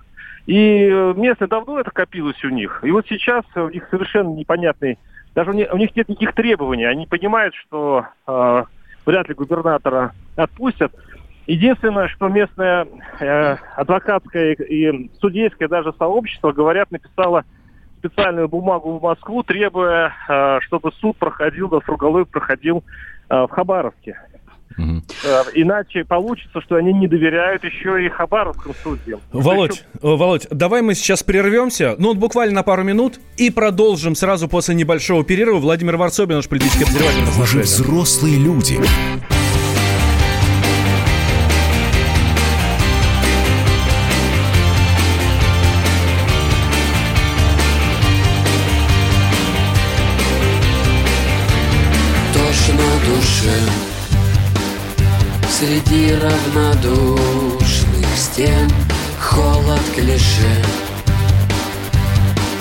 И 0.47 0.89
э, 0.91 1.15
местные 1.17 1.49
давно 1.49 1.79
это 1.79 1.91
копилось 1.91 2.43
у 2.45 2.49
них. 2.49 2.81
И 2.83 2.91
вот 2.91 3.07
сейчас 3.09 3.45
у 3.55 3.69
них 3.69 3.87
совершенно 3.91 4.31
непонятный, 4.31 4.99
даже 5.35 5.51
у 5.51 5.55
них, 5.55 5.97
нет 5.97 6.09
никаких 6.09 6.35
требований. 6.35 6.85
Они 6.85 7.07
понимают, 7.07 7.55
что 7.55 8.07
э, 8.27 8.65
вряд 9.07 9.29
ли 9.29 9.35
губернатора 9.35 10.13
отпустят. 10.37 10.93
Единственное, 11.47 12.09
что 12.09 12.29
местное 12.29 12.87
э, 13.19 13.57
адвокатское 13.77 14.53
и 14.55 15.11
судейское 15.21 15.69
даже 15.69 15.93
сообщество, 15.99 16.53
говорят, 16.53 16.91
написало 16.91 17.45
специальную 17.99 18.49
бумагу 18.49 18.99
в 18.99 19.03
Москву, 19.03 19.43
требуя, 19.43 20.13
э, 20.29 20.59
чтобы 20.63 20.93
суд 20.93 21.17
проходил, 21.17 21.69
да, 21.69 21.81
Фругалой 21.81 22.27
проходил 22.27 22.85
э, 23.29 23.43
в 23.43 23.49
Хабаровске. 23.49 24.19
Э, 24.79 25.43
Иначе 25.55 26.05
получится, 26.05 26.61
что 26.61 26.77
они 26.77 26.93
не 26.93 27.09
доверяют 27.09 27.65
еще 27.65 28.05
и 28.05 28.09
хабаровским 28.09 28.75
судьям. 28.83 29.21
Володь, 29.33 29.85
э, 29.95 29.97
Володь, 30.01 30.47
давай 30.51 30.83
мы 30.83 30.95
сейчас 30.95 31.23
прервемся, 31.23 31.95
ну 31.99 32.09
вот 32.09 32.17
буквально 32.19 32.57
на 32.57 32.63
пару 32.63 32.83
минут, 32.83 33.21
и 33.37 33.51
продолжим 33.51 34.15
сразу 34.15 34.49
после 34.49 34.75
небольшого 34.75 35.25
перерыва. 35.25 35.59
Владимир 35.59 35.97
Варсобин, 35.97 36.37
наш 36.37 36.49
политический 36.49 36.85
обозреватель. 36.85 37.25
Вы 37.25 37.47
же 37.47 37.61
взрослые 37.61 38.37
люди. 38.39 38.79
Среди 55.93 56.15
равнодушных 56.15 58.07
стен 58.17 58.71
Холод 59.21 59.83
клише 59.95 60.65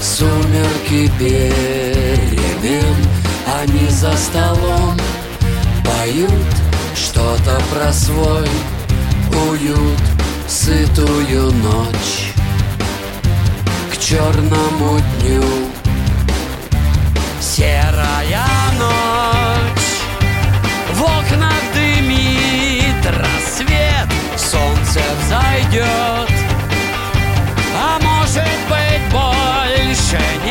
Сумерки 0.01 1.09
перемен 1.17 2.95
Они 3.61 3.88
за 3.88 4.11
столом 4.17 4.97
Поют 5.85 6.29
что-то 6.93 7.61
про 7.73 7.93
свой 7.93 8.50
уют 9.47 10.01
Сытую 10.50 11.53
ночь. 11.53 12.33
К 13.93 13.97
черному 13.97 15.00
дню 15.21 15.43
Серая 17.39 18.45
ночь. 18.77 19.71
В 20.95 21.01
дымит 21.31 21.50
рассвет 23.20 24.08
Солнце 24.36 25.01
взойдет. 25.22 26.30
А 27.75 28.00
может 28.01 28.44
быть 28.70 29.12
больше 29.12 30.20
нет 30.46 30.50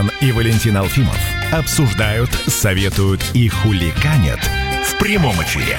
Ларсон 0.00 0.10
и 0.20 0.32
Валентин 0.32 0.76
Алфимов 0.76 1.18
обсуждают, 1.52 2.30
советуют 2.46 3.22
и 3.34 3.48
хуликанят 3.48 4.40
в 4.84 4.98
прямом 4.98 5.34
эфире. 5.42 5.78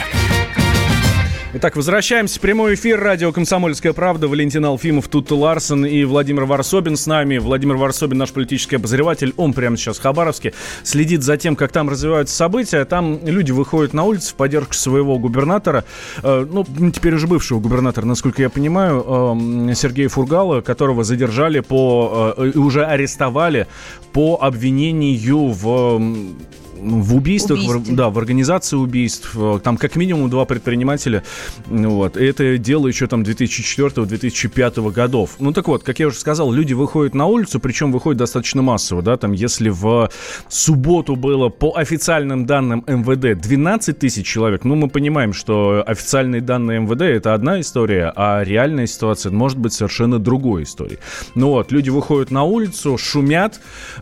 Итак, 1.54 1.76
возвращаемся. 1.76 2.40
Прямой 2.40 2.76
эфир. 2.76 2.98
Радио 2.98 3.34
«Комсомольская 3.34 3.92
правда». 3.92 4.30
Валентин 4.30 4.64
Алфимов, 4.64 5.10
тут 5.10 5.32
Ларсон 5.32 5.86
и 5.86 6.06
Владимир 6.06 6.46
Варсобин 6.46 6.96
с 6.96 7.08
нами. 7.08 7.40
Владимир 7.40 7.76
Варсобин, 7.76 8.18
наш 8.18 8.32
политический 8.32 8.78
обозреватель. 8.78 9.34
Он 9.36 9.52
прямо 9.52 9.76
сейчас 9.76 9.98
в 9.98 10.02
Хабаровске. 10.02 10.54
Следит 10.84 11.24
за 11.24 11.36
тем, 11.36 11.58
как 11.58 11.74
там 11.74 11.90
развиваются 11.90 12.34
события. 12.34 12.86
Там 12.86 13.20
люди 13.26 13.52
выходят 13.52 13.94
на 13.94 14.06
улицу 14.06 14.32
в 14.32 14.36
поддержку 14.36 14.76
своего 14.76 15.20
губернатора. 15.20 15.84
Э, 16.24 16.48
ну, 16.50 16.66
теперь 16.90 17.16
уже 17.16 17.28
бывшего 17.28 17.60
губернатора, 17.60 18.06
насколько 18.06 18.42
я 18.42 18.50
понимаю, 18.50 19.04
э, 19.06 19.74
Сергея 19.76 20.08
Фургала, 20.08 20.62
которого 20.62 21.04
задержали 21.04 21.60
по... 21.60 22.34
э, 22.38 22.52
уже 22.56 22.86
арестовали 22.86 23.68
по 24.14 24.40
обвинению 24.42 25.48
в 25.48 25.98
м, 25.98 26.36
в 26.82 27.16
убийствах, 27.16 27.60
в 27.60 27.96
да, 27.96 28.10
в 28.10 28.18
организации 28.18 28.76
убийств. 28.76 29.32
Э, 29.36 29.60
Там 29.64 29.78
как 29.78 29.96
минимум 29.96 30.30
два 30.30 30.46
предпринимателя. 30.46 31.24
Ну 31.68 31.92
Вот. 31.92 32.18
И 32.18 32.24
это 32.26 32.58
дело 32.58 32.88
еще 32.88 33.08
там 33.08 33.24
2004-2005 33.24 34.92
годов. 34.92 35.36
Ну 35.40 35.52
так 35.54 35.68
вот, 35.68 35.84
как 35.84 36.00
я 36.00 36.08
уже 36.08 36.18
сказал, 36.18 36.52
люди 36.52 36.74
выходят 36.74 37.14
на 37.16 37.26
улицу, 37.28 37.60
причем 37.60 37.92
выходят 37.92 38.18
достаточно 38.20 38.62
массово, 38.62 39.02
да, 39.02 39.18
там 39.18 39.32
если 39.32 39.70
в 39.70 40.10
субботу 40.50 41.16
было 41.16 41.50
по 41.50 41.76
официальным 41.78 42.46
данным 42.46 42.84
МВД 42.88 43.40
12 43.42 44.00
тысяч 44.00 44.26
человек, 44.26 44.64
ну 44.64 44.76
мы 44.76 44.90
понимаем, 44.90 45.34
что 45.34 45.84
официальные 45.86 46.42
данные 46.42 46.80
МВД 46.82 47.02
это 47.02 47.34
одна 47.34 47.60
история, 47.60 48.12
а 48.16 48.44
реальная 48.44 48.88
ситуация 48.88 49.32
может 49.32 49.58
быть 49.58 49.74
совершенно 49.74 50.20
другой 50.20 50.64
историей. 50.64 51.00
Ну 51.36 51.50
вот, 51.50 51.72
люди 51.72 51.90
выходят 51.90 52.32
на 52.32 52.44
улицу, 52.44 52.98
шумят, 52.98 53.60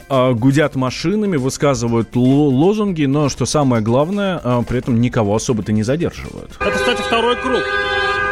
э, 0.10 0.34
гудят 0.34 0.76
машинами, 0.76 1.38
высказывают 1.38 2.16
ло- 2.16 2.50
лозунги, 2.70 3.06
но 3.06 3.30
что 3.30 3.46
самое 3.46 3.82
главное, 3.82 4.40
э, 4.44 4.64
при 4.68 4.80
этом 4.80 5.02
никого 5.02 5.36
особо-то 5.36 5.72
не 5.72 5.84
задерживают. 5.84 6.52
Это, 6.60 6.72
кстати, 6.72 7.02
второй 7.02 7.36
круг. 7.36 7.64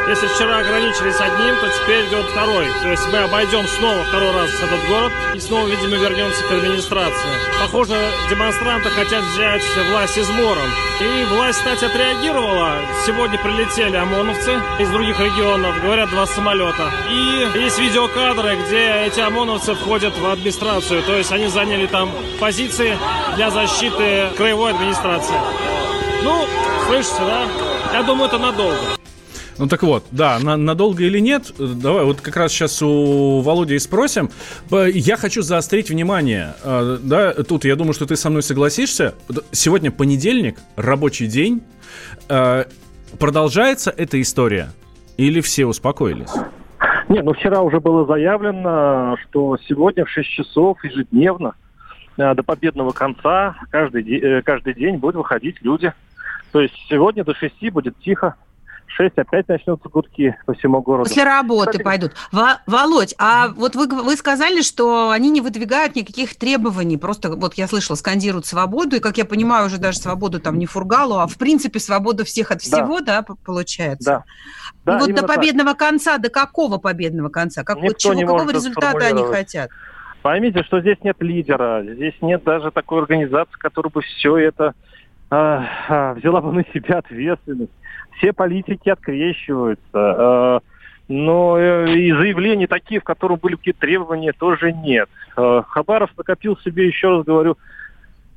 Если 0.08 0.28
вчера 0.28 0.60
ограничились 0.60 1.20
одним, 1.20 1.58
то 1.58 1.68
теперь 1.68 2.06
идет 2.06 2.26
второй. 2.28 2.68
То 2.82 2.92
есть 2.92 3.06
мы 3.12 3.18
обойдем 3.20 3.68
снова 3.68 4.06
второй 4.06 4.32
раз 4.32 4.50
этот 4.64 4.88
город 4.88 5.12
и 5.36 5.40
снова, 5.40 5.68
видимо, 5.68 5.98
вернемся 5.98 6.44
к 6.46 6.52
администрации. 6.52 7.30
Похоже, 7.60 7.98
демонстранты 8.30 8.90
хотят 8.90 9.22
взять 9.26 9.64
власть 9.90 10.18
измором. 10.18 10.72
И 11.02 11.26
власть, 11.26 11.60
кстати, 11.60 11.84
отреагировала. 11.84 12.78
Сегодня 13.06 13.38
прилетели 13.38 13.98
ОМОНовцы 13.98 14.62
из 14.80 14.90
других 14.92 15.20
регионов, 15.20 15.82
говорят, 15.82 16.10
два 16.10 16.26
самолета. 16.26 16.90
И 17.10 17.60
есть 17.60 17.78
видеокадры, 17.78 18.56
где 18.66 19.08
эти 19.08 19.20
ОМОНовцы 19.20 19.76
входят 19.76 20.18
в 20.18 20.26
администрацию. 20.26 21.04
То 21.04 21.18
есть 21.18 21.34
они 21.34 21.48
заняли 21.48 21.86
там 21.86 22.10
позиции 22.40 22.98
для 23.36 23.52
защиты 23.52 24.30
краевой 24.38 24.72
администрации. 24.72 25.36
Ну, 26.24 26.48
слышите, 26.88 27.20
да? 27.20 27.46
Я 27.92 28.04
думаю, 28.04 28.30
это 28.30 28.38
надолго. 28.38 28.98
Ну 29.60 29.68
так 29.68 29.82
вот, 29.84 30.06
да, 30.12 30.38
на- 30.40 30.56
надолго 30.58 31.04
или 31.04 31.20
нет, 31.20 31.52
давай 31.58 32.06
вот 32.06 32.22
как 32.22 32.36
раз 32.38 32.52
сейчас 32.52 32.82
у 32.82 33.42
Володи 33.42 33.76
и 33.76 33.80
спросим. 33.80 34.30
Я 34.70 35.18
хочу 35.18 35.42
заострить 35.42 35.90
внимание, 35.90 36.54
э, 36.64 36.98
да, 37.02 37.34
тут 37.34 37.66
я 37.66 37.76
думаю, 37.76 37.94
что 37.94 38.06
ты 38.06 38.16
со 38.16 38.30
мной 38.30 38.44
согласишься. 38.44 39.16
Сегодня 39.52 39.90
понедельник, 39.92 40.58
рабочий 40.76 41.28
день. 41.28 41.62
Э, 42.30 42.66
Продолжается 43.20 43.90
эта 43.90 44.22
история? 44.22 44.70
Или 45.16 45.40
все 45.42 45.66
успокоились? 45.66 46.30
Нет, 47.10 47.24
ну 47.24 47.34
вчера 47.34 47.62
уже 47.62 47.80
было 47.80 48.06
заявлено, 48.06 49.16
что 49.24 49.58
сегодня 49.68 50.06
в 50.06 50.10
6 50.10 50.30
часов 50.30 50.84
ежедневно 50.84 51.56
э, 52.18 52.36
до 52.36 52.44
победного 52.44 52.92
конца 52.92 53.56
каждый, 53.72 54.04
э, 54.20 54.42
каждый 54.44 54.74
день 54.76 54.98
будут 54.98 55.16
выходить 55.16 55.56
люди. 55.62 55.92
То 56.52 56.62
есть 56.62 56.76
сегодня 56.90 57.24
до 57.24 57.34
6 57.34 57.72
будет 57.72 57.98
тихо. 58.00 58.36
В 58.88 58.92
6 58.94 59.18
опять 59.18 59.48
начнутся 59.50 59.90
гудки 59.90 60.36
по 60.46 60.54
всему 60.54 60.82
городу. 60.82 61.10
После 61.10 61.24
работы 61.26 61.72
Кстати, 61.72 61.84
пойдут. 61.84 62.14
Во- 62.32 62.60
Володь, 62.66 63.14
а 63.20 63.50
вот 63.50 63.76
вы, 63.76 63.86
вы 63.88 64.16
сказали, 64.16 64.62
что 64.62 65.12
они 65.12 65.30
не 65.30 65.42
выдвигают 65.42 65.96
никаких 65.96 66.36
требований, 66.38 66.98
просто 66.98 67.30
вот 67.30 67.56
я 67.56 67.68
слышала, 67.68 67.96
скандируют 67.98 68.46
свободу, 68.46 68.96
и, 68.96 69.00
как 69.00 69.18
я 69.18 69.26
понимаю, 69.26 69.68
уже 69.68 69.78
даже 69.78 69.98
свободу 69.98 70.40
там 70.40 70.58
не 70.58 70.66
Фургалу, 70.66 71.16
а 71.20 71.28
в 71.28 71.38
принципе 71.38 71.80
свободу 71.80 72.24
всех 72.24 72.50
от 72.52 72.60
Да. 72.60 72.64
всего, 72.64 73.02
да, 73.02 73.22
п- 73.24 73.36
получается? 73.46 74.24
Да. 74.86 74.94
Да, 74.94 74.98
и 74.98 75.02
вот 75.02 75.10
до 75.14 75.22
так. 75.28 75.36
победного 75.36 75.74
конца, 75.74 76.18
до 76.18 76.30
какого 76.30 76.78
победного 76.78 77.28
конца? 77.30 77.64
Как, 77.64 77.76
вот 77.76 77.84
Никто 77.84 77.98
чего, 78.00 78.14
не 78.14 78.26
какого 78.26 78.50
результата 78.52 79.06
они 79.06 79.24
хотят? 79.24 79.70
Поймите, 80.22 80.64
что 80.64 80.80
здесь 80.80 80.98
нет 81.04 81.18
лидера, 81.20 81.84
здесь 81.84 82.16
нет 82.22 82.44
даже 82.44 82.72
такой 82.72 83.02
организации, 83.02 83.54
которая 83.60 83.92
бы 83.92 84.02
все 84.02 84.38
это 84.38 84.74
а, 85.30 86.14
взяла 86.16 86.40
бы 86.42 86.54
на 86.54 86.64
себя 86.74 87.00
ответственность. 87.00 87.72
Все 88.18 88.34
политики 88.34 88.90
открещиваются. 88.90 89.84
а, 89.94 90.60
но 91.08 91.58
э, 91.58 91.90
и 91.96 92.12
заявлений 92.12 92.68
таких, 92.68 93.02
в 93.02 93.06
которых 93.06 93.40
были 93.40 93.56
какие-то 93.56 93.80
требования, 93.80 94.34
тоже 94.34 94.74
нет. 94.74 95.08
А, 95.36 95.62
Хабаров 95.64 96.12
накопил 96.18 96.58
себе, 96.58 96.88
еще 96.88 97.10
раз 97.10 97.24
говорю, 97.26 97.58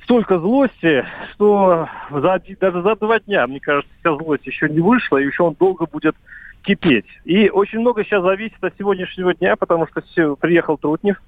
столько 0.04 0.38
злости, 0.38 1.04
что 1.32 1.88
за 2.10 2.40
даже 2.60 2.82
за 2.82 2.96
два 2.96 3.18
дня, 3.20 3.46
мне 3.46 3.60
кажется, 3.60 3.90
вся 4.00 4.14
злость 4.16 4.46
еще 4.46 4.68
не 4.68 4.80
вышла, 4.80 5.18
и 5.18 5.26
еще 5.26 5.42
он 5.44 5.56
долго 5.58 5.87
будет 5.87 6.14
кипеть. 6.62 7.06
И 7.25 7.49
очень 7.49 7.80
много 7.80 8.04
сейчас 8.04 8.22
зависит 8.22 8.62
от 8.62 8.75
сегодняшнего 8.78 9.34
дня, 9.34 9.56
потому 9.56 9.87
что 9.88 10.02
все- 10.02 10.37
приехал 10.37 10.78
Трутнев, 10.78 11.20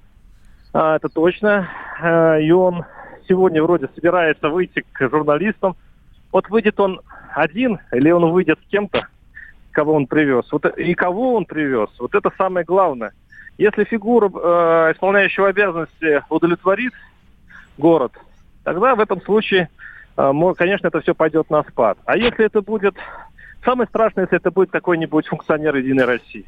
а, 0.73 0.95
это 0.95 1.09
точно. 1.09 1.67
И 2.41 2.51
он 2.51 2.83
сегодня 3.27 3.61
вроде 3.63 3.89
собирается 3.95 4.49
выйти 4.49 4.83
к 4.91 5.09
журналистам. 5.09 5.75
Вот 6.33 6.49
выйдет 6.49 6.79
он 6.79 6.99
один 7.35 7.79
или 7.91 8.09
он 8.09 8.31
выйдет 8.31 8.59
с 8.65 8.69
кем-то, 8.69 9.07
кого 9.71 9.93
он 9.93 10.07
привез. 10.07 10.45
Вот, 10.51 10.65
и 10.77 10.93
кого 10.95 11.35
он 11.35 11.45
привез, 11.45 11.89
вот 11.99 12.13
это 12.15 12.31
самое 12.37 12.65
главное. 12.65 13.13
Если 13.59 13.83
фигура 13.83 14.27
э, 14.27 14.93
исполняющего 14.93 15.49
обязанности 15.49 16.23
удовлетворит 16.29 16.91
город, 17.77 18.13
тогда 18.63 18.95
в 18.95 18.99
этом 18.99 19.21
случае, 19.21 19.69
э, 20.17 20.31
конечно, 20.57 20.87
это 20.87 21.01
все 21.01 21.13
пойдет 21.13 21.51
на 21.51 21.63
спад. 21.63 21.97
А 22.05 22.17
если 22.17 22.45
это 22.45 22.61
будет... 22.61 22.95
Самое 23.63 23.87
страшное, 23.87 24.25
если 24.25 24.37
это 24.37 24.51
будет 24.51 24.71
какой-нибудь 24.71 25.27
функционер 25.27 25.75
Единой 25.77 26.03
России. 26.03 26.45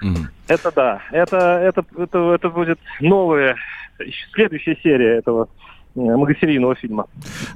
Мгм. 0.00 0.28
Это 0.46 0.70
да. 0.70 1.02
Это, 1.10 1.36
это, 1.36 1.84
это, 1.98 2.34
это 2.34 2.48
будет 2.50 2.78
новая, 3.00 3.56
следующая 4.34 4.76
серия 4.82 5.16
этого 5.16 5.48
многосерийного 5.94 6.74
фильма. 6.74 7.06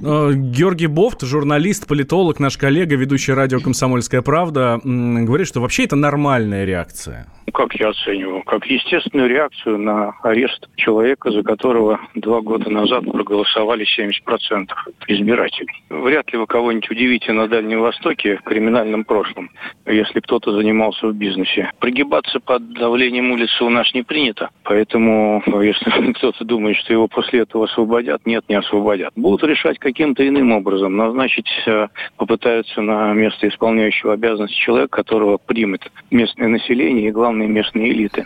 Э, 0.01 0.31
Георгий 0.33 0.87
Бофт, 0.87 1.21
журналист, 1.23 1.87
политолог, 1.87 2.39
наш 2.39 2.57
коллега, 2.57 2.95
ведущий 2.95 3.33
радио 3.33 3.59
«Комсомольская 3.59 4.21
правда», 4.21 4.79
говорит, 4.83 5.47
что 5.47 5.61
вообще 5.61 5.85
это 5.85 5.95
нормальная 5.95 6.65
реакция. 6.65 7.27
Как 7.53 7.73
я 7.75 7.89
оцениваю? 7.89 8.43
Как 8.43 8.65
естественную 8.65 9.29
реакцию 9.29 9.79
на 9.79 10.13
арест 10.23 10.67
человека, 10.75 11.31
за 11.31 11.43
которого 11.43 11.99
два 12.15 12.41
года 12.41 12.69
назад 12.69 13.05
проголосовали 13.05 13.85
70% 13.85 14.69
избирателей. 15.07 15.83
Вряд 15.89 16.31
ли 16.31 16.39
вы 16.39 16.47
кого-нибудь 16.47 16.89
удивите 16.89 17.31
на 17.31 17.47
Дальнем 17.47 17.81
Востоке 17.81 18.37
в 18.37 18.43
криминальном 18.43 19.03
прошлом, 19.03 19.49
если 19.85 20.19
кто-то 20.19 20.51
занимался 20.51 21.07
в 21.07 21.13
бизнесе. 21.13 21.71
Пригибаться 21.79 22.39
под 22.39 22.73
давлением 22.73 23.31
улицы 23.31 23.63
у 23.63 23.69
нас 23.69 23.93
не 23.93 24.03
принято, 24.03 24.49
поэтому 24.63 25.43
если 25.61 26.13
кто-то 26.13 26.45
думает, 26.45 26.77
что 26.77 26.93
его 26.93 27.07
после 27.07 27.41
этого 27.41 27.65
освободят, 27.65 28.25
нет, 28.29 28.45
не 28.47 28.55
освободят. 28.55 29.11
Будут 29.15 29.43
решать 29.43 29.79
каким-то 29.79 30.27
иным 30.27 30.51
образом, 30.51 30.95
назначить, 30.95 31.49
э, 31.65 31.87
попытаются 32.17 32.81
на 32.81 33.13
место 33.13 33.47
исполняющего 33.47 34.13
обязанности 34.13 34.55
человека, 34.55 34.97
которого 34.97 35.37
примет 35.37 35.81
местное 36.11 36.47
население 36.47 37.07
и, 37.07 37.11
главное, 37.11 37.47
местные 37.47 37.91
элиты. 37.91 38.25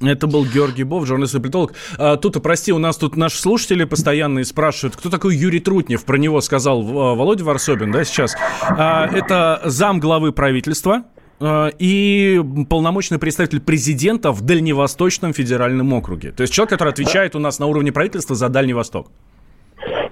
Это 0.00 0.26
был 0.28 0.44
Георгий 0.44 0.84
Бов, 0.84 1.06
журналист 1.06 1.34
и 1.34 1.40
политолог. 1.40 1.74
А, 1.98 2.16
тут, 2.16 2.40
прости, 2.42 2.72
у 2.72 2.78
нас 2.78 2.96
тут 2.96 3.16
наши 3.16 3.38
слушатели 3.38 3.84
постоянные 3.84 4.44
спрашивают, 4.44 4.96
кто 4.96 5.10
такой 5.10 5.36
Юрий 5.36 5.60
Трутнев? 5.60 6.04
Про 6.04 6.18
него 6.18 6.40
сказал 6.40 6.80
а, 6.80 7.14
Володя 7.14 7.44
Варсобин, 7.44 7.90
да, 7.90 8.04
сейчас. 8.04 8.36
А, 8.62 9.06
это 9.06 9.60
зам 9.64 9.98
главы 9.98 10.32
правительства 10.32 11.04
и 11.40 12.40
полномочный 12.68 13.18
представитель 13.18 13.60
президента 13.60 14.32
в 14.32 14.40
Дальневосточном 14.40 15.32
федеральном 15.32 15.92
округе. 15.92 16.32
То 16.32 16.42
есть 16.42 16.52
человек, 16.52 16.70
который 16.70 16.90
отвечает 16.90 17.36
у 17.36 17.38
нас 17.38 17.58
на 17.58 17.66
уровне 17.66 17.92
правительства 17.92 18.34
за 18.34 18.48
Дальний 18.48 18.74
Восток. 18.74 19.08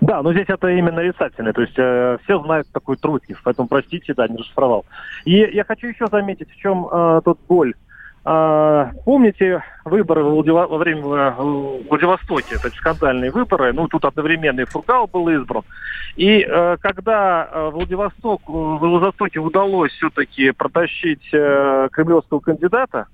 Да, 0.00 0.23
но 0.23 0.33
здесь 0.33 0.47
это 0.49 0.68
именно 0.68 0.97
нарицательное. 0.97 1.52
То 1.52 1.62
есть 1.62 1.75
э, 1.76 2.18
все 2.23 2.40
знают 2.40 2.68
такой 2.73 2.97
Трутнев, 2.97 3.40
поэтому 3.42 3.66
простите, 3.66 4.14
да, 4.14 4.28
не 4.28 4.37
расшифровал. 4.37 4.85
И 5.25 5.33
я 5.33 5.64
хочу 5.64 5.88
еще 5.88 6.06
заметить, 6.06 6.49
в 6.50 6.56
чем 6.56 6.87
э, 6.87 7.21
тут 7.25 7.38
боль. 7.49 7.75
А, 8.28 8.90
помните 9.04 9.62
выборы 9.85 10.25
во, 10.25 10.78
время 10.78 11.00
э, 11.00 11.30
Владивостоке, 11.88 12.56
это 12.56 12.71
скандальные 12.71 13.30
выборы, 13.30 13.73
ну 13.73 13.87
тут 13.87 14.04
одновременно 14.04 14.62
и 14.62 14.64
Фургал 14.64 15.06
был 15.06 15.28
избран. 15.28 15.62
И 16.16 16.40
э, 16.45 16.76
когда 16.80 17.49
э, 17.49 17.71
Владивосток, 17.73 18.42
Владивостоке 18.49 19.38
удалось 19.38 19.92
все-таки 19.92 20.50
протащить 20.50 21.23
э, 21.33 21.88
кремлевского 21.92 22.40
кандидата, 22.40 23.06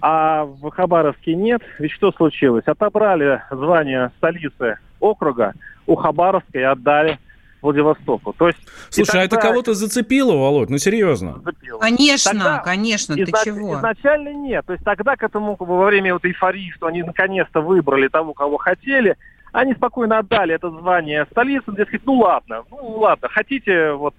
а 0.00 0.44
в 0.44 0.70
Хабаровске 0.70 1.34
нет, 1.34 1.60
ведь 1.78 1.92
что 1.92 2.10
случилось? 2.12 2.64
Отобрали 2.64 3.42
звание 3.50 4.12
столицы 4.16 4.78
округа 4.98 5.52
у 5.86 5.94
Хабаровска 5.94 6.58
и 6.58 6.62
отдали 6.62 7.18
Владивостоку. 7.62 8.32
То 8.36 8.48
есть, 8.48 8.58
Слушай, 8.90 9.20
а 9.22 9.24
это 9.24 9.36
тогда- 9.36 9.48
кого-то 9.48 9.74
зацепило, 9.74 10.32
Володь? 10.36 10.68
Ну, 10.70 10.78
серьезно. 10.78 11.40
зацепило. 11.44 11.78
Конечно, 11.78 12.32
Тогда 12.32 12.58
конечно, 12.58 13.14
ты 13.14 13.22
Изна- 13.22 13.44
чего? 13.44 13.74
Изначально 13.76 14.34
нет. 14.34 14.66
То 14.66 14.72
есть 14.72 14.84
тогда 14.84 15.16
к 15.16 15.22
этому 15.22 15.56
как 15.56 15.68
бы, 15.68 15.78
во 15.78 15.86
время 15.86 16.12
вот 16.12 16.24
эйфории, 16.24 16.72
что 16.76 16.86
они 16.86 17.02
наконец-то 17.02 17.60
выбрали 17.60 18.08
того, 18.08 18.34
кого 18.34 18.58
хотели, 18.58 19.16
они 19.52 19.74
спокойно 19.74 20.18
отдали 20.18 20.54
это 20.54 20.70
звание 20.70 21.26
столице, 21.30 21.64
дескать, 21.76 22.00
ну 22.06 22.14
ладно, 22.14 22.62
ну 22.70 22.98
ладно, 22.98 23.28
хотите 23.28 23.92
вот 23.92 24.14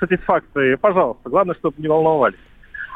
сатисфакции, 0.00 0.76
пожалуйста, 0.76 1.28
главное, 1.28 1.54
чтобы 1.56 1.74
не 1.82 1.88
волновались. 1.88 2.38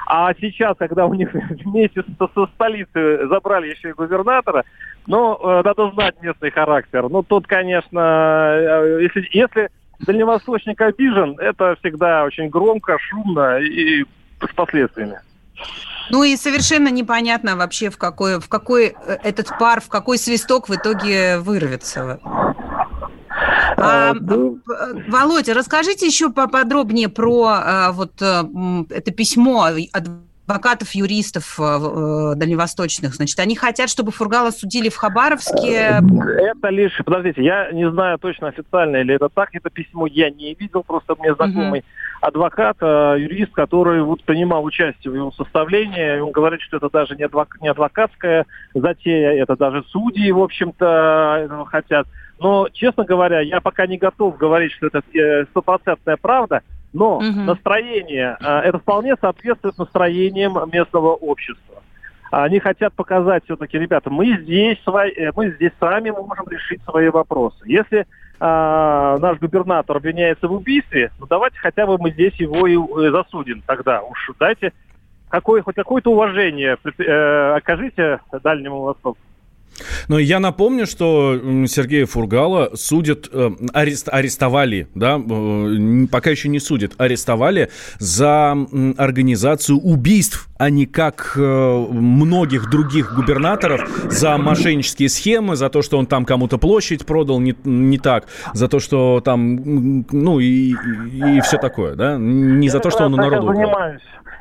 А 0.06 0.32
сейчас, 0.34 0.76
когда 0.78 1.06
у 1.06 1.14
них 1.14 1.30
вместе 1.64 2.02
со, 2.18 2.28
со 2.34 2.46
столицы 2.54 3.26
забрали 3.28 3.68
еще 3.70 3.90
и 3.90 3.92
губернатора, 3.92 4.64
ну, 5.06 5.34
э, 5.36 5.62
надо 5.64 5.90
знать 5.92 6.14
местный 6.20 6.50
характер. 6.50 7.08
Ну, 7.08 7.22
тут, 7.22 7.46
конечно, 7.46 7.98
э, 8.54 8.98
если, 9.02 9.28
если 9.32 9.70
дальневосточник 10.06 10.80
обижен, 10.80 11.36
это 11.38 11.76
всегда 11.80 12.24
очень 12.24 12.48
громко, 12.48 12.98
шумно 12.98 13.58
и 13.58 14.04
с 14.40 14.54
последствиями. 14.54 15.20
Ну 16.10 16.24
и 16.24 16.36
совершенно 16.36 16.88
непонятно 16.88 17.56
вообще, 17.56 17.90
в 17.90 17.98
какой, 17.98 18.40
в 18.40 18.48
какой 18.48 18.88
э, 18.88 19.18
этот 19.22 19.48
пар, 19.58 19.80
в 19.80 19.88
какой 19.88 20.18
свисток 20.18 20.68
в 20.68 20.74
итоге 20.74 21.38
вырвется. 21.38 22.18
А, 22.24 22.54
А, 23.76 24.14
ну, 24.20 24.58
э, 24.58 24.94
Володя, 25.08 25.54
расскажите 25.54 26.06
еще 26.06 26.30
поподробнее 26.30 27.08
про 27.08 27.58
э, 27.64 27.92
вот 27.92 28.20
э, 28.20 28.42
это 28.90 29.10
письмо 29.12 29.68
адвокатов, 30.50 30.90
юристов 30.92 31.58
э, 31.58 31.62
э, 31.62 32.34
дальневосточных. 32.36 33.14
Значит, 33.14 33.38
они 33.38 33.54
хотят, 33.54 33.88
чтобы 33.88 34.10
Фургала 34.10 34.50
судили 34.50 34.88
в 34.88 34.96
Хабаровске. 34.96 36.00
Это 36.38 36.68
лишь, 36.68 36.96
подождите, 37.04 37.42
я 37.44 37.70
не 37.72 37.88
знаю 37.90 38.18
точно 38.18 38.48
официально 38.48 38.96
или 38.96 39.14
это 39.14 39.28
так, 39.28 39.50
это 39.52 39.70
письмо 39.70 40.06
я 40.06 40.30
не 40.30 40.54
видел, 40.54 40.82
просто 40.82 41.14
мне 41.18 41.34
знакомый 41.34 41.84
адвокат, 42.20 42.76
э, 42.80 43.16
юрист, 43.18 43.52
который 43.52 44.02
вот 44.02 44.22
принимал 44.24 44.64
участие 44.64 45.10
в 45.10 45.14
его 45.14 45.30
составлении, 45.32 46.18
он 46.18 46.32
говорит, 46.32 46.60
что 46.60 46.76
это 46.76 46.90
даже 46.90 47.16
не, 47.16 47.24
адвок- 47.24 47.58
не 47.60 47.68
адвокатская 47.68 48.46
затея, 48.74 49.42
это 49.42 49.56
даже 49.56 49.84
судьи, 49.84 50.30
в 50.30 50.40
общем-то, 50.40 51.66
хотят. 51.70 52.06
Но, 52.38 52.68
честно 52.72 53.04
говоря, 53.04 53.40
я 53.40 53.60
пока 53.60 53.86
не 53.86 53.98
готов 53.98 54.36
говорить, 54.36 54.72
что 54.72 54.88
это 54.88 55.02
стопроцентная 55.50 56.18
правда, 56.20 56.62
но 56.92 57.20
Мгм. 57.20 57.46
настроение, 57.46 58.36
э, 58.40 58.58
это 58.60 58.78
вполне 58.78 59.16
соответствует 59.20 59.78
настроениям 59.78 60.58
местного 60.72 61.14
общества. 61.14 61.82
Они 62.30 62.60
хотят 62.60 62.94
показать 62.94 63.44
все-таки, 63.44 63.78
ребята, 63.78 64.08
мы 64.08 64.38
здесь, 64.42 64.78
свои- 64.84 65.12
э, 65.12 65.32
мы 65.34 65.50
здесь 65.50 65.72
сами 65.80 66.10
можем 66.10 66.46
решить 66.48 66.82
свои 66.84 67.08
вопросы. 67.08 67.58
Если 67.64 68.06
а, 68.42 69.18
наш 69.18 69.38
губернатор 69.38 69.98
обвиняется 69.98 70.48
в 70.48 70.52
убийстве, 70.54 71.10
ну 71.18 71.26
давайте 71.28 71.58
хотя 71.58 71.86
бы 71.86 71.98
мы 71.98 72.10
здесь 72.10 72.32
его 72.36 72.66
и 72.66 72.74
э, 72.74 73.10
засудим 73.10 73.62
тогда. 73.66 74.00
Уж 74.00 74.30
дайте 74.38 74.72
какое, 75.28 75.60
хоть 75.60 75.74
какое-то 75.74 76.10
уважение 76.10 76.78
э, 76.98 77.52
окажите 77.54 78.20
Дальнему 78.42 78.80
Востоку. 78.80 79.18
Но 80.08 80.18
я 80.18 80.40
напомню, 80.40 80.86
что 80.86 81.38
Сергея 81.66 82.06
Фургала 82.06 82.70
судят, 82.74 83.28
э, 83.32 83.50
арест- 83.72 84.08
арестовали, 84.08 84.88
да, 84.94 85.18
э, 85.18 86.06
пока 86.10 86.30
еще 86.30 86.48
не 86.48 86.60
судят, 86.60 86.92
арестовали 86.98 87.70
за 87.98 88.56
организацию 88.96 89.78
убийств, 89.78 90.48
а 90.58 90.70
не 90.70 90.86
как 90.86 91.34
э, 91.36 91.86
многих 91.90 92.70
других 92.70 93.14
губернаторов 93.14 93.88
за 94.10 94.36
мошеннические 94.36 95.08
схемы, 95.08 95.56
за 95.56 95.68
то, 95.68 95.82
что 95.82 95.98
он 95.98 96.06
там 96.06 96.24
кому-то 96.24 96.58
площадь 96.58 97.06
продал 97.06 97.40
не, 97.40 97.54
не 97.64 97.98
так, 97.98 98.26
за 98.54 98.68
то, 98.68 98.78
что 98.80 99.20
там, 99.24 100.04
ну 100.10 100.40
и, 100.40 100.72
и, 100.72 101.40
все 101.40 101.58
такое, 101.58 101.94
да, 101.94 102.16
не 102.18 102.68
за 102.68 102.78
Я 102.78 102.82
то, 102.82 102.90
как 102.90 102.98
что 102.98 103.06
он 103.06 103.14
у 103.14 103.16
народа 103.16 103.46
украл. 103.46 103.70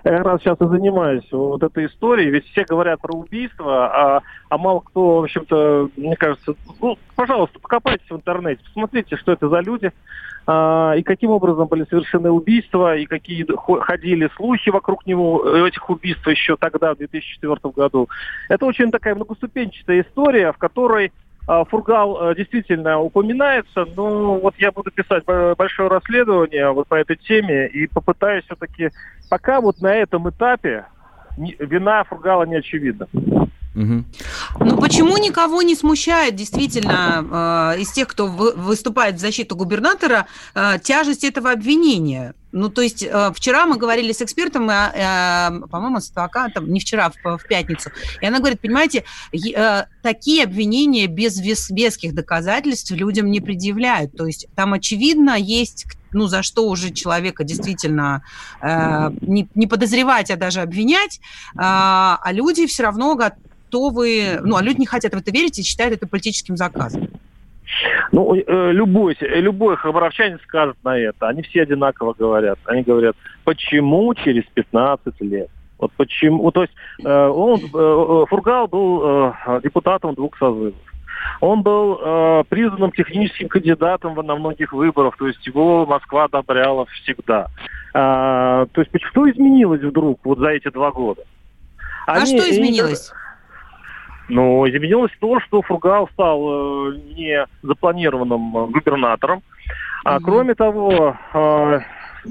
Я 0.09 0.17
как 0.17 0.25
раз 0.25 0.41
сейчас 0.41 0.59
и 0.59 0.65
занимаюсь 0.65 1.27
вот 1.31 1.61
этой 1.61 1.85
историей, 1.85 2.31
ведь 2.31 2.47
все 2.47 2.65
говорят 2.65 2.99
про 2.99 3.13
убийство, 3.13 4.15
а, 4.15 4.21
а 4.49 4.57
мало 4.57 4.79
кто, 4.79 5.19
в 5.19 5.23
общем-то, 5.25 5.91
мне 5.95 6.15
кажется, 6.15 6.55
ну, 6.81 6.97
пожалуйста, 7.15 7.59
покопайтесь 7.59 8.09
в 8.09 8.15
интернете, 8.15 8.59
посмотрите, 8.63 9.17
что 9.17 9.33
это 9.33 9.49
за 9.49 9.59
люди, 9.59 9.91
а, 10.47 10.95
и 10.97 11.03
каким 11.03 11.29
образом 11.29 11.67
были 11.67 11.85
совершены 11.87 12.31
убийства, 12.31 12.97
и 12.97 13.05
какие 13.05 13.45
хо- 13.55 13.81
ходили 13.81 14.31
слухи 14.35 14.69
вокруг 14.69 15.05
него, 15.05 15.43
э, 15.45 15.67
этих 15.67 15.87
убийств 15.87 16.25
еще 16.25 16.57
тогда, 16.57 16.95
в 16.95 16.97
2004 16.97 17.71
году. 17.75 18.09
Это 18.49 18.65
очень 18.65 18.89
такая 18.89 19.13
многоступенчатая 19.13 20.01
история, 20.01 20.51
в 20.53 20.57
которой 20.57 21.11
а, 21.49 21.65
Фургал 21.65 22.29
э, 22.29 22.35
действительно 22.35 22.99
упоминается, 22.99 23.83
но 23.95 24.35
вот 24.35 24.53
я 24.59 24.71
буду 24.71 24.91
писать 24.91 25.23
бо- 25.25 25.55
большое 25.57 25.89
расследование 25.89 26.69
вот 26.71 26.87
по 26.87 26.93
этой 26.93 27.15
теме 27.15 27.67
и 27.67 27.87
попытаюсь 27.87 28.45
все-таки, 28.45 28.91
пока 29.29 29.61
вот 29.61 29.81
на 29.81 29.93
этом 29.93 30.29
этапе 30.29 30.85
вина 31.37 32.03
Фургала 32.03 32.43
не 32.43 32.57
очевидна. 32.57 33.07
Ну 34.59 34.77
почему 34.81 35.15
никого 35.17 35.61
не 35.61 35.75
смущает 35.75 36.35
действительно 36.35 37.73
э, 37.75 37.79
из 37.81 37.91
тех, 37.91 38.07
кто 38.07 38.25
вы- 38.27 38.53
выступает 38.53 39.15
в 39.15 39.19
защиту 39.19 39.55
губернатора, 39.55 40.25
э, 40.55 40.79
тяжесть 40.81 41.23
этого 41.23 41.51
обвинения? 41.51 42.33
Ну, 42.51 42.69
то 42.69 42.81
есть 42.81 43.03
э, 43.03 43.31
вчера 43.35 43.65
мы 43.67 43.77
говорили 43.77 44.11
с 44.11 44.21
экспертом, 44.21 44.69
э, 44.69 44.91
э, 44.93 45.67
по-моему, 45.69 45.99
с 45.99 46.09
адвокатом, 46.09 46.71
не 46.71 46.79
вчера, 46.79 47.11
в, 47.11 47.37
в 47.37 47.47
пятницу, 47.47 47.91
и 48.21 48.25
она 48.25 48.39
говорит, 48.39 48.59
понимаете, 48.59 49.03
э, 49.31 49.83
такие 50.01 50.43
обвинения 50.45 51.05
без 51.07 51.39
вес- 51.39 51.69
веских 51.69 52.15
доказательств 52.15 52.91
людям 52.91 53.29
не 53.29 53.39
предъявляют. 53.39 54.17
То 54.17 54.25
есть 54.25 54.47
там, 54.55 54.73
очевидно, 54.73 55.37
есть, 55.37 55.85
ну, 56.11 56.25
за 56.27 56.41
что 56.41 56.67
уже 56.67 56.91
человека 56.91 57.43
действительно 57.43 58.23
э, 58.61 59.11
не, 59.21 59.47
не 59.53 59.67
подозревать, 59.67 60.31
а 60.31 60.35
даже 60.35 60.61
обвинять, 60.61 61.19
а, 61.55 62.19
а 62.23 62.31
люди 62.31 62.65
все 62.65 62.83
равно 62.83 63.15
готовы, 63.15 64.39
ну, 64.43 64.55
а 64.55 64.63
люди 64.63 64.79
не 64.79 64.87
хотят 64.87 65.13
в 65.13 65.17
это 65.17 65.29
верить 65.29 65.59
и 65.59 65.63
считают 65.63 65.93
это 65.93 66.07
политическим 66.07 66.57
заказом. 66.57 67.09
Ну, 68.11 68.35
э, 68.35 68.71
любой, 68.71 69.15
э, 69.19 69.39
любой 69.39 69.77
хабаровчанин 69.77 70.39
скажет 70.39 70.77
на 70.83 70.97
это. 70.97 71.27
Они 71.27 71.41
все 71.43 71.61
одинаково 71.63 72.13
говорят. 72.17 72.59
Они 72.65 72.81
говорят, 72.81 73.15
почему 73.43 74.13
через 74.15 74.43
15 74.53 75.21
лет? 75.21 75.49
Вот 75.77 75.91
почему, 75.93 76.51
то 76.51 76.63
есть 76.63 76.73
э, 77.03 77.27
он, 77.27 77.59
э, 77.61 78.25
Фургал 78.29 78.67
был 78.67 79.01
э, 79.03 79.61
депутатом 79.63 80.13
двух 80.15 80.37
созывов. 80.37 80.73
Он 81.41 81.61
был 81.61 81.99
э, 82.01 82.43
признанным 82.49 82.91
техническим 82.91 83.47
кандидатом 83.49 84.15
на 84.15 84.35
многих 84.35 84.73
выборах, 84.73 85.17
то 85.17 85.27
есть 85.27 85.45
его 85.45 85.85
Москва 85.85 86.25
одобряла 86.25 86.85
всегда. 86.87 87.47
А, 87.93 88.65
то 88.71 88.81
есть 88.81 88.91
что 89.11 89.29
изменилось 89.29 89.81
вдруг 89.81 90.19
вот 90.23 90.39
за 90.39 90.49
эти 90.49 90.69
два 90.69 90.91
года? 90.91 91.23
а 92.07 92.13
Они- 92.13 92.25
что 92.37 92.43
они- 92.47 92.51
изменилось? 92.51 93.11
Ну, 94.29 94.67
изменилось 94.69 95.11
то, 95.19 95.39
что 95.41 95.61
Фургал 95.61 96.07
стал 96.13 96.91
э, 96.91 96.95
не 97.15 97.45
запланированным 97.63 98.67
губернатором. 98.67 99.41
А 100.05 100.15
Мгм. 100.15 100.23
кроме 100.23 100.55
того, 100.55 101.17
э, 101.33 101.79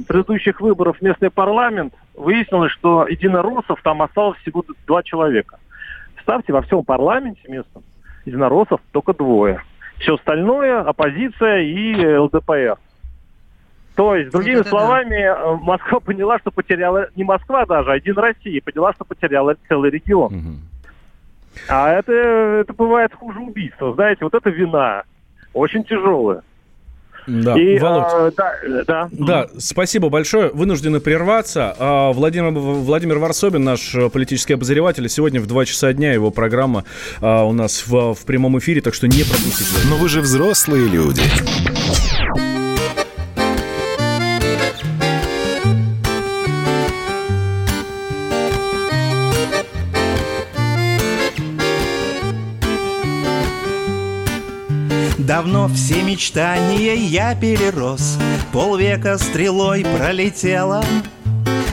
предыдущих 0.07 0.61
выборов 0.61 0.99
в 0.99 1.03
местный 1.03 1.31
парламент 1.31 1.93
выяснилось, 2.15 2.73
что 2.73 3.07
единороссов 3.07 3.81
там 3.83 4.03
осталось 4.03 4.39
всего 4.39 4.65
два 4.87 5.03
человека. 5.03 5.59
Ставьте 6.23 6.53
во 6.53 6.63
всем 6.63 6.85
парламенте 6.85 7.41
местном 7.49 7.83
единороссов 8.25 8.81
только 8.93 9.13
двое. 9.13 9.63
Все 9.99 10.15
остальное 10.15 10.81
оппозиция 10.81 11.63
и 11.63 12.17
ЛДПР. 12.17 12.77
То 13.97 14.15
есть, 14.15 14.31
другими 14.31 14.59
Вот 14.59 14.61
это 14.67 14.71
да. 14.71 14.79
словами, 14.79 15.17
э, 15.17 15.57
Москва 15.61 15.99
поняла, 15.99 16.39
что 16.39 16.53
потеряла, 16.53 17.09
не 17.17 17.25
Москва 17.25 17.67
даже, 17.67 17.91
а 17.91 17.95
один 17.95 18.17
Россия, 18.17 18.61
поняла, 18.65 18.93
что 18.93 19.05
потеряла 19.05 19.57
целый 19.69 19.91
регион. 19.91 20.33
Мгм. 20.33 20.61
А 21.69 21.93
это, 21.93 22.13
это 22.13 22.73
бывает 22.73 23.13
хуже 23.15 23.39
убийства. 23.41 23.95
Знаете, 23.95 24.25
вот 24.25 24.35
это 24.35 24.51
вина. 24.51 25.03
Очень 25.53 25.85
тяжелая. 25.85 26.43
Да, 27.27 27.59
И, 27.59 27.79
Володь. 27.79 28.05
а, 28.09 28.31
да, 28.35 28.53
да. 28.87 29.09
Да, 29.13 29.47
спасибо 29.59 30.09
большое. 30.09 30.51
Вынуждены 30.51 30.99
прерваться. 30.99 31.75
А, 31.79 32.13
Владимир, 32.13 32.51
Владимир 32.53 33.19
Варсобин, 33.19 33.63
наш 33.63 33.95
э, 33.95 34.09
политический 34.09 34.55
обозреватель. 34.55 35.07
Сегодня 35.11 35.41
в 35.41 35.47
2 35.47 35.67
часа 35.67 35.93
дня 35.93 36.13
его 36.15 36.31
программа 36.31 36.85
а, 37.21 37.45
у 37.45 37.53
нас 37.53 37.87
в, 37.87 38.15
в 38.15 38.25
прямом 38.25 38.59
эфире, 38.59 38.81
так 38.81 38.95
что 38.95 39.09
не 39.09 39.25
пропустите. 39.25 39.89
Но 39.91 39.97
вы 39.97 40.09
же 40.09 40.23
взрослые 40.23 40.89
люди. 40.89 41.21
Давно 55.29 55.69
все 55.69 56.03
мечтания 56.03 56.95
я 56.95 57.35
перерос. 57.35 58.17
Полвека 58.51 59.19
стрелой 59.19 59.85
пролетело 59.85 60.83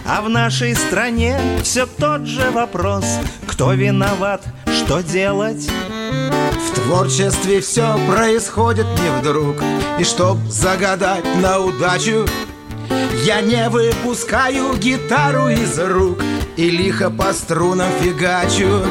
А 0.05 0.21
в 0.21 0.27
нашей 0.27 0.75
стране 0.75 1.39
все 1.63 1.85
тот 1.85 2.25
же 2.25 2.51
вопрос. 2.51 3.05
Кто 3.47 3.71
виноват, 3.71 4.43
что 4.67 5.01
делать? 5.01 5.69
В 5.69 6.75
творчестве 6.75 7.61
все 7.61 7.97
происходит 8.09 8.87
не 9.01 9.21
вдруг. 9.21 9.55
И 9.99 10.03
чтоб 10.03 10.37
загадать 10.49 11.23
на 11.41 11.59
удачу 11.59 12.25
Я 13.23 13.39
не 13.39 13.69
выпускаю 13.69 14.75
гитару 14.75 15.47
из 15.47 15.79
рук 15.79 16.21
И 16.57 16.69
лихо 16.69 17.09
по 17.09 17.31
струнам 17.31 17.89
фигачу 18.01 18.81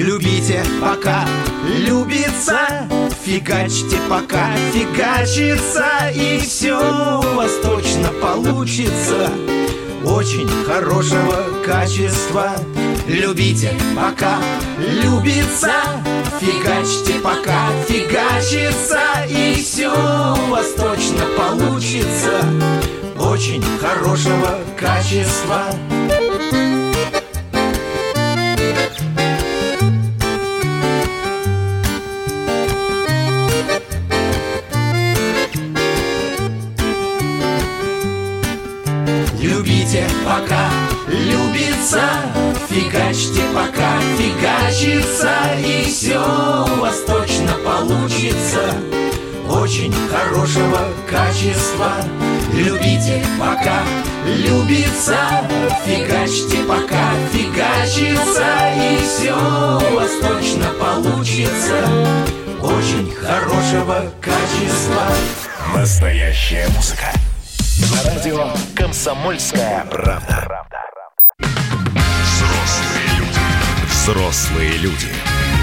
Любите, 0.00 0.64
пока 0.80 1.26
любится. 1.62 2.88
Фигачьте, 3.22 3.98
пока 4.08 4.46
фигачится. 4.72 5.84
И 6.14 6.38
все 6.38 6.74
у 6.74 7.34
вас 7.34 7.52
точно 7.62 8.08
получится. 8.08 9.30
Очень 10.02 10.48
хорошего 10.64 11.44
качества. 11.66 12.52
Любите, 13.06 13.74
пока 13.94 14.38
любится. 14.78 15.74
Фигачьте, 16.40 17.20
пока 17.20 17.68
фигачится. 17.86 19.00
И 19.28 19.60
все 19.62 19.90
у 19.90 20.50
вас 20.50 20.72
точно 20.78 21.26
получится. 21.36 22.40
Очень 23.18 23.62
хорошего 23.78 24.60
качества 24.78 25.66
Фигачьте, 43.10 43.42
пока 43.52 44.00
фигачится 44.16 45.32
И 45.58 45.84
все 45.90 46.20
у 46.20 46.80
вас 46.80 47.00
точно 47.00 47.54
получится. 47.64 48.60
Очень 49.48 49.92
хорошего 50.08 50.78
качества. 51.08 51.94
Любите, 52.52 53.24
пока 53.36 53.82
любится. 54.24 55.16
Фигачьте, 55.84 56.58
пока 56.68 57.10
фигачится 57.32 58.46
И 58.76 59.00
все 59.02 59.34
у 59.34 59.94
вас 59.96 60.12
точно 60.22 60.66
получится. 60.78 61.84
Очень 62.62 63.10
хорошего 63.10 64.04
качества. 64.20 65.02
Настоящая 65.74 66.68
музыка. 66.76 67.12
На 67.92 68.14
радио 68.14 68.50
«Комсомольская 68.76 69.84
правда». 69.90 70.79
Взрослые 74.00 74.78
люди. 74.78 75.08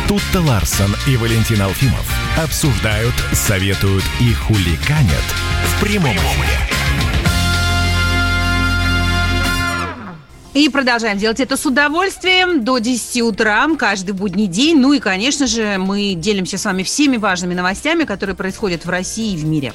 Тут-то 0.08 0.42
Ларсон 0.42 0.96
и 1.08 1.18
Валентин 1.18 1.60
Алфимов 1.60 2.08
обсуждают, 2.38 3.16
советуют 3.34 4.04
и 4.22 4.32
хуликанят 4.32 5.24
в 5.66 5.82
прямом 5.82 6.12
эфире. 6.12 6.60
И 10.54 10.70
продолжаем 10.70 11.18
делать 11.18 11.40
это 11.40 11.58
с 11.58 11.66
удовольствием 11.66 12.64
до 12.64 12.78
10 12.78 13.24
утра, 13.24 13.68
каждый 13.76 14.12
будний 14.12 14.46
день. 14.46 14.78
Ну 14.78 14.94
и, 14.94 15.00
конечно 15.00 15.48
же, 15.48 15.80
мы 15.80 16.14
делимся 16.14 16.60
с 16.60 16.66
вами 16.66 16.84
всеми 16.84 17.18
важными 17.18 17.56
новостями, 17.56 18.04
которые 18.04 18.36
происходят 18.36 18.86
в 18.86 18.90
России 18.90 19.34
и 19.34 19.38
в 19.38 19.46
мире. 19.46 19.74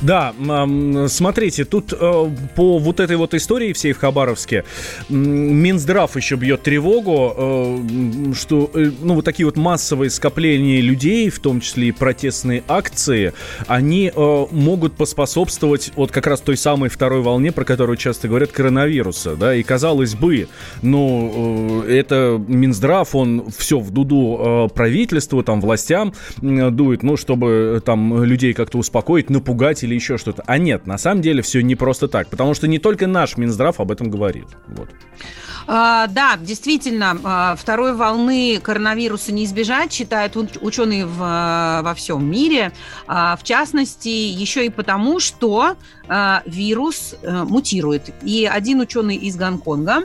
Да, 0.00 0.34
смотрите, 1.08 1.64
тут 1.64 1.92
э, 1.92 1.96
по 2.56 2.78
вот 2.78 3.00
этой 3.00 3.16
вот 3.16 3.34
истории 3.34 3.72
всей 3.72 3.92
в 3.92 3.98
Хабаровске 3.98 4.64
Минздрав 5.08 6.16
еще 6.16 6.36
бьет 6.36 6.62
тревогу, 6.62 7.34
э, 7.36 8.32
что 8.34 8.70
э, 8.74 8.90
ну 9.00 9.14
вот 9.14 9.24
такие 9.24 9.46
вот 9.46 9.56
массовые 9.56 10.10
скопления 10.10 10.80
людей, 10.80 11.30
в 11.30 11.38
том 11.38 11.60
числе 11.60 11.88
и 11.88 11.92
протестные 11.92 12.62
акции, 12.68 13.32
они 13.66 14.12
могут 14.14 14.94
поспособствовать 14.94 15.92
вот 15.96 16.10
как 16.10 16.26
раз 16.26 16.40
той 16.40 16.56
самой 16.56 16.90
второй 16.90 17.22
волне, 17.22 17.52
про 17.52 17.64
которую 17.64 17.96
часто 17.96 18.28
говорят, 18.28 18.52
коронавируса, 18.52 19.36
да, 19.36 19.54
и 19.54 19.62
казалось 19.62 20.14
бы, 20.14 20.48
ну, 20.82 21.82
это 21.82 22.42
Минздрав, 22.46 23.14
он 23.14 23.50
все 23.56 23.78
в 23.78 23.90
дуду 23.90 24.70
правительству, 24.74 25.42
там, 25.42 25.60
властям 25.60 26.14
дует, 26.40 27.02
ну, 27.02 27.16
чтобы 27.16 27.82
там 27.84 28.22
людей 28.24 28.52
как-то 28.52 28.78
успокоить, 28.78 29.30
напугать 29.30 29.61
или 29.82 29.94
еще 29.94 30.18
что-то. 30.18 30.42
А 30.46 30.58
нет, 30.58 30.86
на 30.86 30.98
самом 30.98 31.22
деле 31.22 31.42
все 31.42 31.62
не 31.62 31.74
просто 31.74 32.08
так, 32.08 32.28
потому 32.28 32.54
что 32.54 32.66
не 32.66 32.78
только 32.78 33.06
наш 33.06 33.36
Минздрав 33.36 33.80
об 33.80 33.90
этом 33.90 34.10
говорит. 34.10 34.46
Вот. 34.68 34.88
А, 35.66 36.06
да, 36.08 36.36
действительно, 36.36 37.16
а, 37.22 37.56
второй 37.56 37.94
волны 37.94 38.58
коронавируса 38.60 39.32
не 39.32 39.44
избежать, 39.44 39.92
считают 39.92 40.36
уч- 40.36 40.58
ученые 40.60 41.06
в, 41.06 41.18
а, 41.20 41.82
во 41.82 41.94
всем 41.94 42.28
мире. 42.28 42.72
А, 43.06 43.36
в 43.36 43.44
частности, 43.44 44.08
еще 44.08 44.66
и 44.66 44.70
потому, 44.70 45.20
что 45.20 45.76
а, 46.08 46.42
вирус 46.46 47.14
а, 47.22 47.44
мутирует. 47.44 48.10
И 48.22 48.48
один 48.50 48.80
ученый 48.80 49.16
из 49.16 49.36
Гонконга 49.36 50.02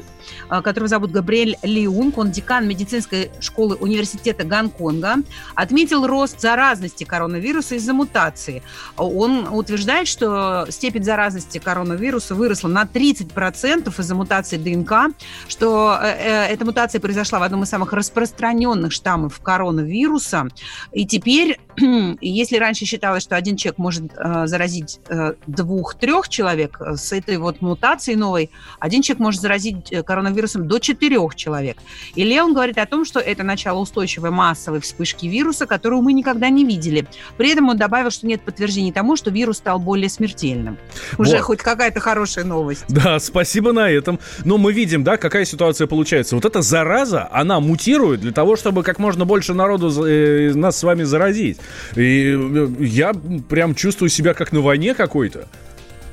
которого 0.49 0.87
зовут 0.87 1.11
Габриэль 1.11 1.57
Лиунг, 1.63 2.17
он 2.17 2.31
декан 2.31 2.67
медицинской 2.67 3.31
школы 3.39 3.75
университета 3.75 4.43
Гонконга, 4.43 5.17
отметил 5.55 6.05
рост 6.07 6.39
заразности 6.39 7.03
коронавируса 7.03 7.75
из-за 7.75 7.93
мутации. 7.93 8.63
Он 8.95 9.47
утверждает, 9.51 10.07
что 10.07 10.65
степень 10.69 11.03
заразности 11.03 11.57
коронавируса 11.57 12.35
выросла 12.35 12.67
на 12.67 12.83
30% 12.83 13.99
из-за 13.99 14.15
мутации 14.15 14.57
ДНК, 14.57 15.15
что 15.47 15.97
э, 16.01 16.07
э, 16.07 16.53
эта 16.53 16.65
мутация 16.65 16.99
произошла 16.99 17.39
в 17.39 17.43
одном 17.43 17.63
из 17.63 17.69
самых 17.69 17.93
распространенных 17.93 18.91
штаммов 18.91 19.39
коронавируса. 19.39 20.47
И 20.91 21.05
теперь, 21.05 21.59
если 22.21 22.57
раньше 22.57 22.85
считалось, 22.85 23.23
что 23.23 23.35
один 23.35 23.57
человек 23.57 23.77
может 23.77 24.11
э, 24.15 24.47
заразить 24.47 24.99
э, 25.09 25.33
двух-трех 25.47 26.29
человек, 26.29 26.77
э, 26.79 26.95
с 26.95 27.11
этой 27.11 27.37
вот 27.37 27.61
мутацией 27.61 28.17
новой 28.17 28.49
один 28.79 29.01
человек 29.01 29.19
может 29.19 29.41
заразить 29.41 29.91
э, 29.91 30.03
коронавирусом 30.17 30.67
до 30.67 30.79
четырех 30.79 31.35
человек. 31.35 31.77
И 32.15 32.23
Леон 32.23 32.53
говорит 32.53 32.77
о 32.79 32.85
том, 32.87 33.05
что 33.05 33.19
это 33.19 33.43
начало 33.43 33.79
устойчивой 33.79 34.31
массовой 34.31 34.81
вспышки 34.81 35.27
вируса, 35.27 35.67
которую 35.67 36.01
мы 36.01 36.13
никогда 36.13 36.49
не 36.49 36.65
видели. 36.65 37.05
При 37.37 37.51
этом 37.51 37.69
он 37.69 37.77
добавил, 37.77 38.09
что 38.09 38.25
нет 38.25 38.41
подтверждений 38.41 38.91
тому, 38.91 39.15
что 39.15 39.29
вирус 39.29 39.57
стал 39.57 39.77
более 39.79 40.09
смертельным. 40.09 40.77
Уже 41.19 41.37
Вот. 41.37 41.41
хоть 41.41 41.59
какая-то 41.59 41.99
хорошая 41.99 42.45
новость. 42.45 42.85
Да, 42.89 43.19
спасибо 43.19 43.73
на 43.73 43.89
этом. 43.89 44.19
Но 44.43 44.57
мы 44.57 44.73
видим, 44.73 45.03
да, 45.03 45.17
какая 45.17 45.45
ситуация 45.45 45.85
получается. 45.85 46.35
Вот 46.35 46.45
эта 46.45 46.61
зараза, 46.61 47.29
она 47.31 47.59
мутирует 47.59 48.21
для 48.21 48.31
того, 48.31 48.55
чтобы 48.55 48.81
как 48.81 48.97
можно 48.97 49.25
больше 49.25 49.53
народу 49.53 49.89
э, 50.03 50.53
нас 50.55 50.77
с 50.77 50.83
вами 50.83 51.03
заразить. 51.03 51.59
И 51.95 52.35
э, 52.35 52.67
я 52.79 53.13
прям 53.49 53.75
чувствую 53.75 54.09
себя 54.09 54.33
как 54.33 54.51
на 54.51 54.61
войне 54.61 54.95
какой-то. 54.95 55.47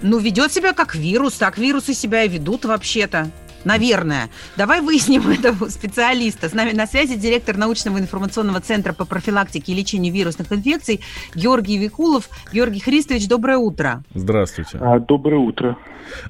Ну, 0.02 0.18
ведет 0.18 0.52
себя 0.52 0.74
как 0.74 0.94
вирус, 0.94 1.34
так 1.34 1.56
вирусы 1.56 1.94
себя 1.94 2.24
и 2.24 2.28
ведут 2.28 2.66
вообще-то. 2.66 3.30
Наверное. 3.64 4.30
Давай 4.56 4.80
выясним 4.80 5.28
этого 5.30 5.68
специалиста. 5.68 6.48
С 6.48 6.52
нами 6.52 6.72
на 6.72 6.86
связи 6.86 7.16
директор 7.16 7.56
научного 7.56 7.98
информационного 7.98 8.60
центра 8.60 8.92
по 8.92 9.04
профилактике 9.04 9.72
и 9.72 9.74
лечению 9.74 10.12
вирусных 10.12 10.52
инфекций 10.52 11.00
Георгий 11.34 11.78
Викулов. 11.78 12.28
Георгий 12.52 12.80
Христович, 12.80 13.26
доброе 13.28 13.58
утро. 13.58 14.02
Здравствуйте. 14.14 14.78
доброе 15.08 15.38
утро. 15.38 15.76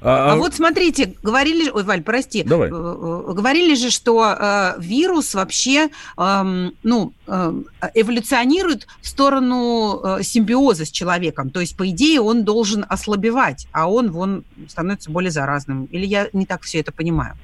А, 0.01 0.35
вот 0.35 0.53
смотрите, 0.53 1.15
говорили, 1.21 1.65
же- 1.65 1.71
ой, 1.73 1.83
Валь, 1.83 2.01
прости, 2.01 2.43
Давай. 2.43 2.69
Э, 2.69 2.71
э, 2.71 3.33
говорили 3.33 3.75
же, 3.75 3.89
что 3.89 4.23
э, 4.25 4.73
вирус 4.79 5.35
вообще, 5.35 5.89
эм, 6.17 6.73
ну, 6.83 7.13
э, 7.24 7.24
эволюционирует 7.27 8.87
в 9.01 9.07
сторону 9.07 9.99
э, 10.03 10.23
симбиоза 10.23 10.85
с 10.85 10.91
человеком. 10.91 11.49
То 11.49 11.59
есть, 11.59 11.75
по 11.77 11.89
идее, 11.89 12.21
он 12.21 12.43
должен 12.43 12.85
ослабевать, 12.87 13.67
а 13.71 13.89
он 13.89 14.11
вон 14.11 14.43
становится 14.67 15.11
более 15.11 15.31
заразным. 15.31 15.85
Или 15.85 16.05
я 16.05 16.27
не 16.33 16.45
так 16.45 16.61
все 16.63 16.79
это 16.79 16.91
понимаю? 16.91 17.35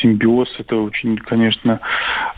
Симбиоз 0.00 0.48
это 0.58 0.76
очень, 0.76 1.16
конечно, 1.18 1.80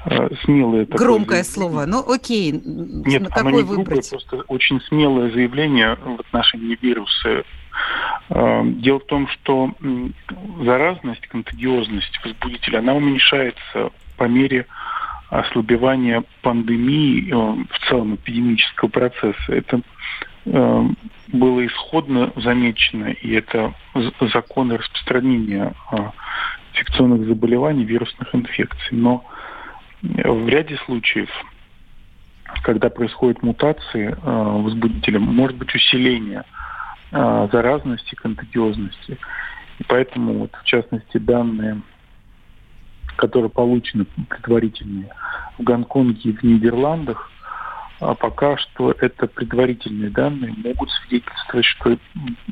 э, 0.06 0.28
смелое 0.44 0.86
такое 0.86 1.06
Громкое 1.06 1.42
заявление. 1.42 1.44
слово. 1.44 1.86
Ну, 1.86 2.12
окей. 2.14 2.52
Нет, 2.52 3.22
на 3.22 3.26
оно 3.28 3.34
какой 3.34 3.52
не 3.52 3.58
грубое, 3.62 3.76
выбрать? 3.78 4.10
просто 4.10 4.36
очень 4.48 4.80
смелое 4.82 5.30
заявление 5.30 5.96
в 5.96 6.20
отношении 6.20 6.78
вируса. 6.80 7.44
Э, 8.30 8.62
Дело 8.64 9.00
в 9.00 9.04
том, 9.06 9.28
что 9.28 9.70
заразность, 10.64 11.26
контагиозность 11.28 12.18
возбудителя, 12.24 12.78
она 12.78 12.94
уменьшается 12.94 13.90
по 14.16 14.24
мере 14.24 14.66
ослабевания 15.28 16.24
пандемии, 16.42 17.30
э, 17.30 17.64
в 17.70 17.88
целом 17.88 18.14
эпидемического 18.14 18.88
процесса. 18.88 19.36
Это 19.48 19.80
э, 20.44 20.88
было 21.28 21.66
исходно 21.66 22.32
замечено, 22.36 23.06
и 23.06 23.32
это 23.32 23.74
законы 24.32 24.78
распространения 24.78 25.74
э, 25.92 25.96
инфекционных 26.72 27.26
заболеваний, 27.26 27.84
вирусных 27.84 28.34
инфекций. 28.34 28.96
Но 28.96 29.24
в 30.02 30.48
ряде 30.48 30.78
случаев 30.84 31.30
когда 32.62 32.90
происходят 32.90 33.42
мутации 33.42 34.16
возбудителя, 34.22 35.18
может 35.18 35.56
быть 35.56 35.74
усиление 35.74 36.44
заразности, 37.10 38.14
контагиозности. 38.14 39.18
И 39.78 39.84
поэтому, 39.84 40.34
вот, 40.34 40.52
в 40.54 40.64
частности, 40.64 41.18
данные, 41.18 41.82
которые 43.16 43.50
получены 43.50 44.06
предварительные 44.28 45.08
в 45.58 45.62
Гонконге 45.62 46.30
и 46.30 46.32
в 46.32 46.42
Нидерландах, 46.42 47.30
а 48.00 48.14
пока 48.14 48.56
что 48.58 48.92
это 48.92 49.26
предварительные 49.26 50.10
данные 50.10 50.54
могут 50.56 50.90
свидетельствовать, 50.90 51.66
что 51.66 51.96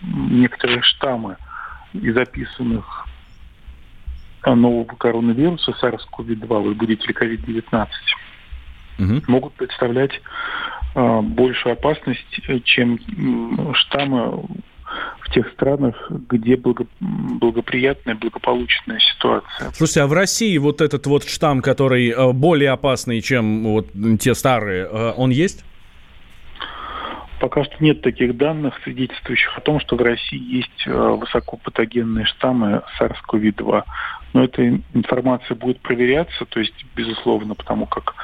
некоторые 0.03 0.83
штаммы 0.83 1.37
из 1.93 2.15
записанных 2.15 3.07
нового 4.47 4.85
коронавируса 4.85 5.73
SARS-CoV-2, 5.73 6.47
возбудителя 6.47 7.15
COVID-19, 7.15 7.89
могут 9.29 9.55
представлять 9.55 10.21
э, 10.95 11.21
большую 11.23 11.73
опасность, 11.75 12.41
э, 12.49 12.61
чем 12.61 12.99
штаммы 13.75 14.45
тех 15.35 15.51
странах, 15.53 16.11
где 16.11 16.57
благо- 16.57 16.87
благоприятная, 17.01 18.15
благополучная 18.15 19.01
ситуация. 19.01 19.71
Слушайте, 19.73 20.03
а 20.03 20.07
в 20.07 20.13
России 20.13 20.57
вот 20.59 20.81
этот 20.81 21.07
вот 21.07 21.29
штамм, 21.29 21.61
который 21.61 22.11
э, 22.11 22.33
более 22.33 22.71
опасный, 22.71 23.21
чем 23.21 23.65
вот 23.65 23.89
те 24.21 24.35
старые, 24.35 24.85
э, 24.85 25.13
он 25.17 25.31
есть? 25.31 25.65
Пока 27.41 27.65
что 27.65 27.75
нет 27.81 28.01
таких 28.01 28.37
данных, 28.37 28.75
свидетельствующих 28.85 29.59
о 29.59 29.61
том, 29.61 29.81
что 29.81 29.97
в 29.97 30.03
России 30.03 30.57
есть 30.57 30.87
э, 30.87 30.93
высокопатогенные 30.93 32.25
штаммы 32.27 32.83
SARS-CoV-2. 32.99 33.83
Но 34.35 34.45
эта 34.45 34.69
информация 34.95 35.55
будет 35.57 35.81
проверяться, 35.81 36.45
то 36.45 36.61
есть, 36.61 36.75
безусловно, 36.97 37.55
потому 37.55 37.87
как 37.87 38.15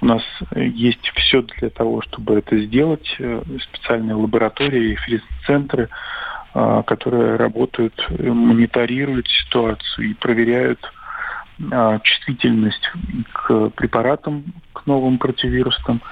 у 0.00 0.06
нас 0.06 0.22
есть 0.54 1.10
все 1.16 1.42
для 1.42 1.70
того, 1.70 2.02
чтобы 2.02 2.38
это 2.38 2.56
сделать. 2.58 3.06
Специальные 3.70 4.14
лаборатории, 4.14 4.90
референс-центры, 4.90 5.84
э, 5.84 5.88
которые 6.86 7.36
работают, 7.36 7.94
э, 8.08 8.30
мониторируют 8.30 9.26
ситуацию 9.28 10.10
и 10.10 10.14
проверяют 10.14 10.80
а, 11.72 11.98
чувствительность 12.00 12.90
к 13.32 13.70
препаратам, 13.70 14.44
к 14.72 14.86
новым 14.86 15.18
противирусным. 15.18 16.02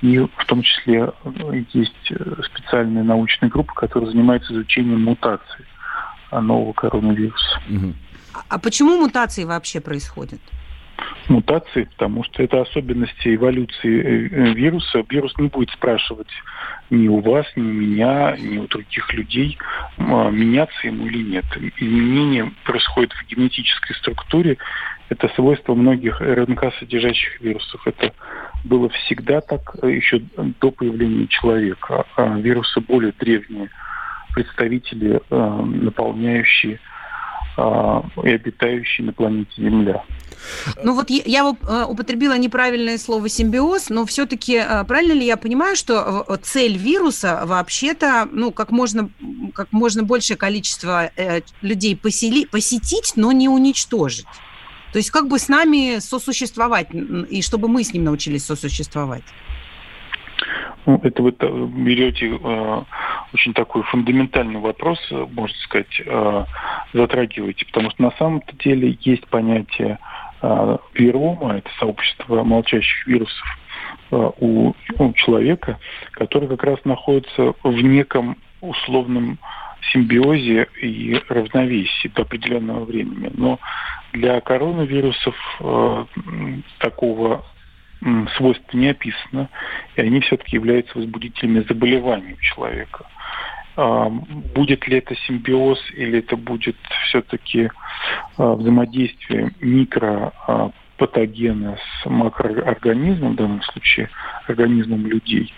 И 0.00 0.18
в 0.18 0.44
том 0.46 0.62
числе 0.62 1.12
э, 1.24 1.62
есть 1.72 2.10
э, 2.10 2.42
специальные 2.42 3.04
научные 3.04 3.50
группы, 3.50 3.72
которые 3.74 4.10
занимаются 4.10 4.52
изучением 4.52 5.04
мутаций 5.04 5.64
а, 6.30 6.40
нового 6.40 6.72
коронавируса. 6.72 7.60
А 8.48 8.58
почему 8.58 8.96
мутации 8.96 9.44
вообще 9.44 9.80
происходят? 9.80 10.40
Мутации, 11.28 11.84
потому 11.84 12.22
что 12.24 12.42
это 12.42 12.60
особенности 12.60 13.34
эволюции 13.34 14.00
э, 14.00 14.28
э, 14.28 14.54
вируса. 14.54 15.04
Вирус 15.08 15.32
не 15.38 15.48
будет 15.48 15.70
спрашивать 15.70 16.28
ни 16.90 17.08
у 17.08 17.20
вас, 17.20 17.46
ни 17.56 17.62
у 17.62 17.72
меня, 17.72 18.36
ни 18.38 18.58
у 18.58 18.66
других 18.66 19.12
людей, 19.14 19.58
а, 19.96 20.30
меняться 20.30 20.86
ему 20.86 21.06
или 21.06 21.22
нет. 21.22 21.44
Изменение 21.78 22.52
происходит 22.64 23.12
в 23.12 23.26
генетической 23.26 23.94
структуре. 23.94 24.58
Это 25.08 25.28
свойство 25.34 25.74
многих 25.74 26.20
РНК-содержащих 26.20 27.40
вирусов. 27.40 27.86
Это 27.86 28.12
было 28.64 28.90
всегда 28.90 29.40
так, 29.40 29.76
э, 29.82 29.90
еще 29.92 30.20
до 30.36 30.70
появления 30.70 31.26
человека. 31.28 32.04
А 32.16 32.38
вирусы 32.38 32.80
более 32.80 33.12
древние 33.12 33.70
представители, 34.34 35.20
наполняющие 35.30 36.80
и 37.56 38.30
обитающие 38.30 39.06
на 39.06 39.12
планете 39.12 39.50
Земля. 39.56 40.02
Ну 40.82 40.94
вот 40.94 41.10
я, 41.10 41.22
я 41.24 41.56
э, 41.62 41.84
употребила 41.88 42.36
неправильное 42.36 42.98
слово 42.98 43.28
симбиоз, 43.28 43.88
но 43.90 44.04
все-таки 44.06 44.62
правильно 44.86 45.12
ли 45.12 45.24
я 45.24 45.36
понимаю, 45.36 45.76
что 45.76 46.24
э, 46.28 46.36
цель 46.42 46.76
вируса 46.76 47.42
вообще-то, 47.44 48.28
ну, 48.30 48.50
как 48.50 48.70
можно, 48.70 49.10
как 49.54 49.72
можно 49.72 50.02
большее 50.02 50.36
количество 50.36 51.10
э, 51.16 51.40
людей 51.62 51.96
посели, 51.96 52.44
посетить, 52.46 53.12
но 53.16 53.32
не 53.32 53.48
уничтожить? 53.48 54.26
То 54.92 54.98
есть 54.98 55.10
как 55.10 55.28
бы 55.28 55.38
с 55.38 55.48
нами 55.48 55.98
сосуществовать, 55.98 56.88
и 56.92 57.42
чтобы 57.42 57.68
мы 57.68 57.82
с 57.82 57.92
ним 57.92 58.04
научились 58.04 58.44
сосуществовать? 58.44 59.24
Это 60.86 61.22
вы 61.22 61.32
берете 61.32 62.38
э, 62.42 62.82
очень 63.32 63.54
такой 63.54 63.82
фундаментальный 63.84 64.60
вопрос, 64.60 64.98
э, 65.10 65.26
можно 65.32 65.56
сказать, 65.58 66.02
э, 66.04 66.44
затрагиваете, 66.92 67.66
потому 67.66 67.90
что 67.90 68.02
на 68.02 68.10
самом-то 68.12 68.54
деле 68.56 68.98
есть 69.00 69.26
понятие 69.28 69.98
э, 70.42 70.78
вирома, 70.94 71.56
это 71.56 71.70
сообщество 71.78 72.44
молчащих 72.44 73.06
вирусов 73.06 73.58
у, 74.10 74.74
у 74.98 75.12
человека, 75.14 75.78
который 76.12 76.48
как 76.48 76.62
раз 76.62 76.78
находится 76.84 77.54
в 77.62 77.80
неком 77.80 78.36
условном 78.60 79.38
симбиозе 79.92 80.68
и 80.80 81.20
равновесии 81.28 82.08
до 82.08 82.22
определенного 82.22 82.84
времени. 82.84 83.30
Но 83.34 83.58
для 84.12 84.40
коронавирусов 84.40 85.34
э, 85.60 86.04
такого 86.78 87.44
м, 88.04 88.28
свойства 88.36 88.76
не 88.76 88.90
описано, 88.90 89.48
и 89.96 90.00
они 90.00 90.20
все-таки 90.20 90.54
являются 90.56 90.96
возбудителями 90.98 91.64
заболеваний 91.68 92.34
у 92.34 92.40
человека. 92.40 93.06
а, 93.76 94.08
будет 94.08 94.86
ли 94.86 94.98
это 94.98 95.16
симбиоз 95.26 95.80
или 95.94 96.20
это 96.20 96.36
будет 96.36 96.76
все-таки 97.06 97.70
а, 98.36 98.54
взаимодействие 98.54 99.50
микропатогена 99.60 101.76
с 101.76 102.06
макроорганизмом, 102.08 103.32
в 103.32 103.36
данном 103.36 103.62
случае 103.62 104.10
организмом 104.46 105.06
людей, 105.06 105.52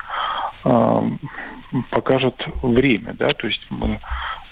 покажет 1.90 2.42
время. 2.62 3.12
Да? 3.14 3.35
То 3.35 3.48
есть 3.48 3.61
мы, 3.68 4.00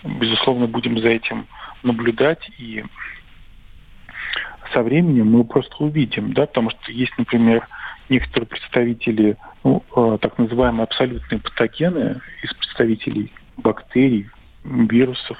безусловно, 0.05 0.67
будем 0.67 0.99
за 0.99 1.09
этим 1.09 1.47
наблюдать 1.83 2.51
и 2.59 2.85
со 4.73 4.83
временем 4.83 5.31
мы 5.31 5.45
просто 5.45 5.77
увидим, 5.79 6.33
да, 6.33 6.47
потому 6.47 6.71
что 6.71 6.93
есть, 6.93 7.13
например, 7.17 7.67
некоторые 8.09 8.49
представители, 8.49 9.37
ну, 9.63 9.83
э, 9.97 10.19
так 10.21 10.39
называемые 10.39 10.85
абсолютные 10.85 11.41
патогены 11.41 12.21
из 12.43 12.53
представителей 12.55 13.33
бактерий, 13.57 14.29
вирусов, 14.65 15.37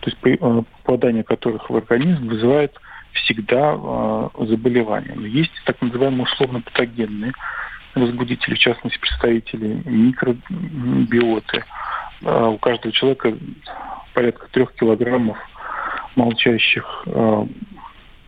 то 0.00 0.10
есть 0.10 0.18
э, 0.22 0.62
попадание 0.82 1.24
которых 1.24 1.70
в 1.70 1.76
организм 1.76 2.28
вызывает 2.28 2.78
всегда 3.12 3.74
э, 3.74 4.28
заболевание. 4.46 5.14
Но 5.14 5.26
есть 5.26 5.52
так 5.64 5.80
называемые 5.80 6.24
условно-патогенные 6.24 7.32
возбудители, 7.94 8.54
в 8.54 8.58
частности, 8.58 8.98
представители 8.98 9.82
микробиоты. 9.86 11.64
У 12.20 12.58
каждого 12.58 12.92
человека 12.92 13.34
порядка 14.12 14.48
трех 14.50 14.74
килограммов 14.74 15.38
молчащих 16.14 17.06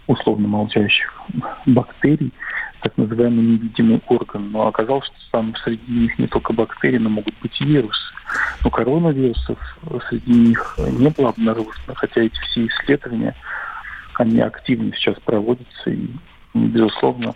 условно 0.08 0.48
молчащих 0.48 1.14
бактерий, 1.66 2.32
так 2.82 2.96
называемый 2.96 3.44
невидимый 3.44 4.00
орган. 4.08 4.50
Но 4.50 4.66
оказалось, 4.66 5.06
что 5.06 5.16
там 5.32 5.54
среди 5.64 5.90
них 5.90 6.18
не 6.18 6.26
только 6.26 6.52
бактерии, 6.52 6.98
но 6.98 7.08
могут 7.08 7.34
быть 7.40 7.60
и 7.60 7.64
вирусы. 7.64 8.12
Но 8.64 8.70
коронавирусов 8.70 9.58
среди 10.08 10.32
них 10.32 10.78
не 10.78 11.08
было 11.10 11.30
обнаружено, 11.30 11.94
хотя 11.94 12.22
эти 12.22 12.38
все 12.40 12.66
исследования, 12.66 13.34
они 14.14 14.40
активно 14.40 14.92
сейчас 14.94 15.16
проводятся. 15.24 15.90
И, 15.90 16.08
безусловно, 16.54 17.34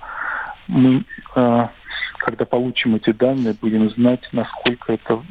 мы 0.69 1.05
а, 1.35 1.71
когда 2.23 2.45
получим 2.45 2.95
эти 2.95 3.11
данные, 3.11 3.55
будем 3.61 3.91
знать, 3.91 4.21
насколько 4.33 4.93
это 4.93 5.23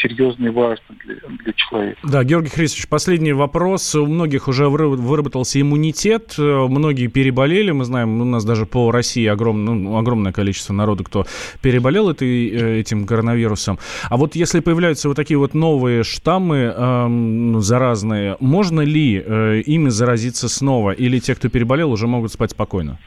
серьезно 0.00 0.46
и 0.46 0.48
важно 0.48 0.96
для, 1.04 1.16
для 1.44 1.52
человека. 1.52 2.00
Да, 2.02 2.24
Георгий 2.24 2.48
Христович, 2.48 2.88
последний 2.88 3.32
вопрос. 3.32 3.94
У 3.94 4.06
многих 4.06 4.48
уже 4.48 4.68
выработался 4.68 5.60
иммунитет, 5.60 6.34
э, 6.38 6.42
многие 6.42 7.08
переболели, 7.08 7.70
мы 7.70 7.84
знаем, 7.84 8.20
у 8.20 8.24
нас 8.24 8.44
даже 8.44 8.64
по 8.64 8.90
России 8.90 9.26
огром, 9.26 9.64
ну, 9.64 9.96
огромное 9.98 10.32
количество 10.32 10.72
народу, 10.72 11.04
кто 11.04 11.26
переболел 11.60 12.10
этой, 12.10 12.48
э, 12.48 12.80
этим 12.80 13.06
коронавирусом. 13.06 13.78
А 14.08 14.16
вот 14.16 14.34
если 14.34 14.60
появляются 14.60 15.08
вот 15.08 15.16
такие 15.16 15.38
вот 15.38 15.54
новые 15.54 16.02
штаммы 16.02 16.72
э, 16.74 17.60
заразные, 17.60 18.36
можно 18.40 18.80
ли 18.80 19.22
э, 19.24 19.60
ими 19.60 19.90
заразиться 19.90 20.48
снова? 20.48 20.92
Или 20.92 21.18
те, 21.18 21.34
кто 21.34 21.48
переболел, 21.50 21.92
уже 21.92 22.06
могут 22.06 22.32
спать 22.32 22.52
спокойно? 22.52 22.98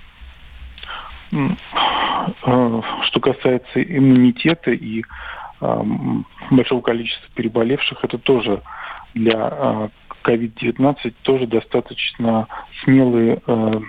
Э, 1.33 2.81
что 3.03 3.19
касается 3.19 3.81
иммунитета 3.81 4.71
и 4.71 5.03
большого 6.49 6.81
количества 6.81 7.29
переболевших, 7.35 8.03
это 8.03 8.17
тоже 8.17 8.61
для 9.13 9.89
COVID-19 10.23 10.97
э, 11.03 11.11
тоже 11.21 11.45
достаточно 11.47 12.47
смелые 12.83 13.41
э, 13.45 13.79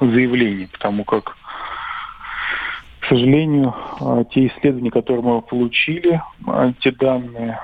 заявления, 0.00 0.68
потому 0.72 1.04
как, 1.04 1.36
к 3.00 3.06
сожалению, 3.08 3.74
те 4.32 4.48
исследования, 4.48 4.90
которые 4.90 5.22
мы 5.22 5.42
получили, 5.42 6.20
те 6.80 6.90
данные 6.92 7.58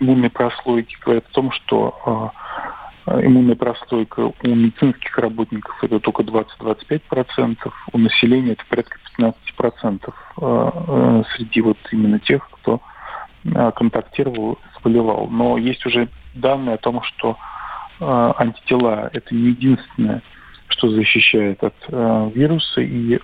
иммунной 0.00 0.30
прослойки 0.30 0.96
говорят 1.00 1.26
о 1.30 1.32
том, 1.32 1.50
что 1.52 2.32
Э, 2.38 2.87
иммунная 3.22 3.56
прослойка 3.56 4.20
у 4.20 4.34
медицинских 4.42 5.16
работников 5.18 5.82
это 5.82 6.00
только 6.00 6.22
20-25%, 6.22 7.56
у 7.92 7.98
населения 7.98 8.52
это 8.52 8.64
порядка 8.68 8.98
15% 9.18 10.00
э, 10.00 10.10
э, 10.40 11.22
среди 11.34 11.60
вот 11.60 11.78
именно 11.92 12.18
тех, 12.18 12.48
кто 12.50 12.80
контактировал, 13.76 14.58
заболевал. 14.74 15.28
Но 15.28 15.56
есть 15.56 15.86
уже 15.86 16.08
данные 16.34 16.74
о 16.74 16.78
том, 16.78 17.00
что 17.02 17.38
антитела 18.00 19.08
это 19.12 19.34
не 19.34 19.50
единственное, 19.50 20.22
что 20.66 20.90
защищает 20.90 21.62
от 21.62 21.74
вируса, 22.34 22.80
и 22.82 23.20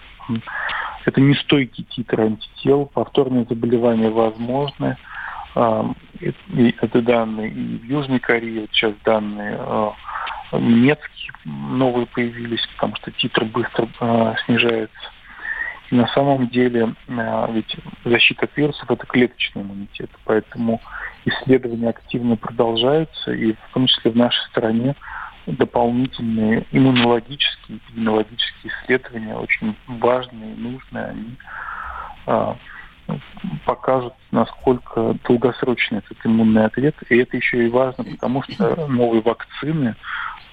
это 1.05 1.20
не 1.20 1.35
стойкий 1.35 1.85
титр 1.85 2.23
антител, 2.23 2.87
повторные 2.87 3.44
заболевания 3.44 4.09
возможны, 4.09 4.97
это 5.54 7.02
данные 7.02 7.50
и 7.50 7.78
в 7.78 7.84
Южной 7.84 8.18
Корее, 8.18 8.62
вот 8.62 8.70
сейчас 8.72 8.94
данные 9.04 9.56
а, 9.58 9.94
немецкие 10.52 11.32
новые 11.44 12.06
появились, 12.06 12.66
потому 12.74 12.96
что 12.96 13.10
титр 13.12 13.44
быстро 13.44 13.88
а, 14.00 14.34
снижается. 14.44 15.10
И 15.90 15.94
на 15.94 16.08
самом 16.08 16.48
деле 16.48 16.94
а, 17.08 17.50
ведь 17.52 17.76
защита 18.04 18.46
от 18.46 18.56
вирусов 18.56 18.90
это 18.90 19.06
клеточный 19.06 19.62
иммунитет, 19.62 20.10
поэтому 20.24 20.80
исследования 21.24 21.90
активно 21.90 22.36
продолжаются, 22.36 23.32
и 23.32 23.52
в 23.52 23.74
том 23.74 23.86
числе 23.86 24.10
в 24.10 24.16
нашей 24.16 24.44
стране 24.48 24.96
дополнительные 25.46 26.64
иммунологические, 26.72 27.78
эпидемиологические 27.78 28.72
исследования 28.72 29.36
очень 29.36 29.76
важные, 29.86 30.54
нужные, 30.56 31.04
они 31.04 31.36
покажут, 33.64 34.14
насколько 34.30 35.16
долгосрочный 35.26 35.98
этот 35.98 36.18
иммунный 36.24 36.64
ответ. 36.64 36.94
И 37.08 37.16
это 37.16 37.36
еще 37.36 37.64
и 37.64 37.68
важно, 37.68 38.04
потому 38.04 38.42
что 38.42 38.86
новые 38.86 39.22
вакцины, 39.22 39.96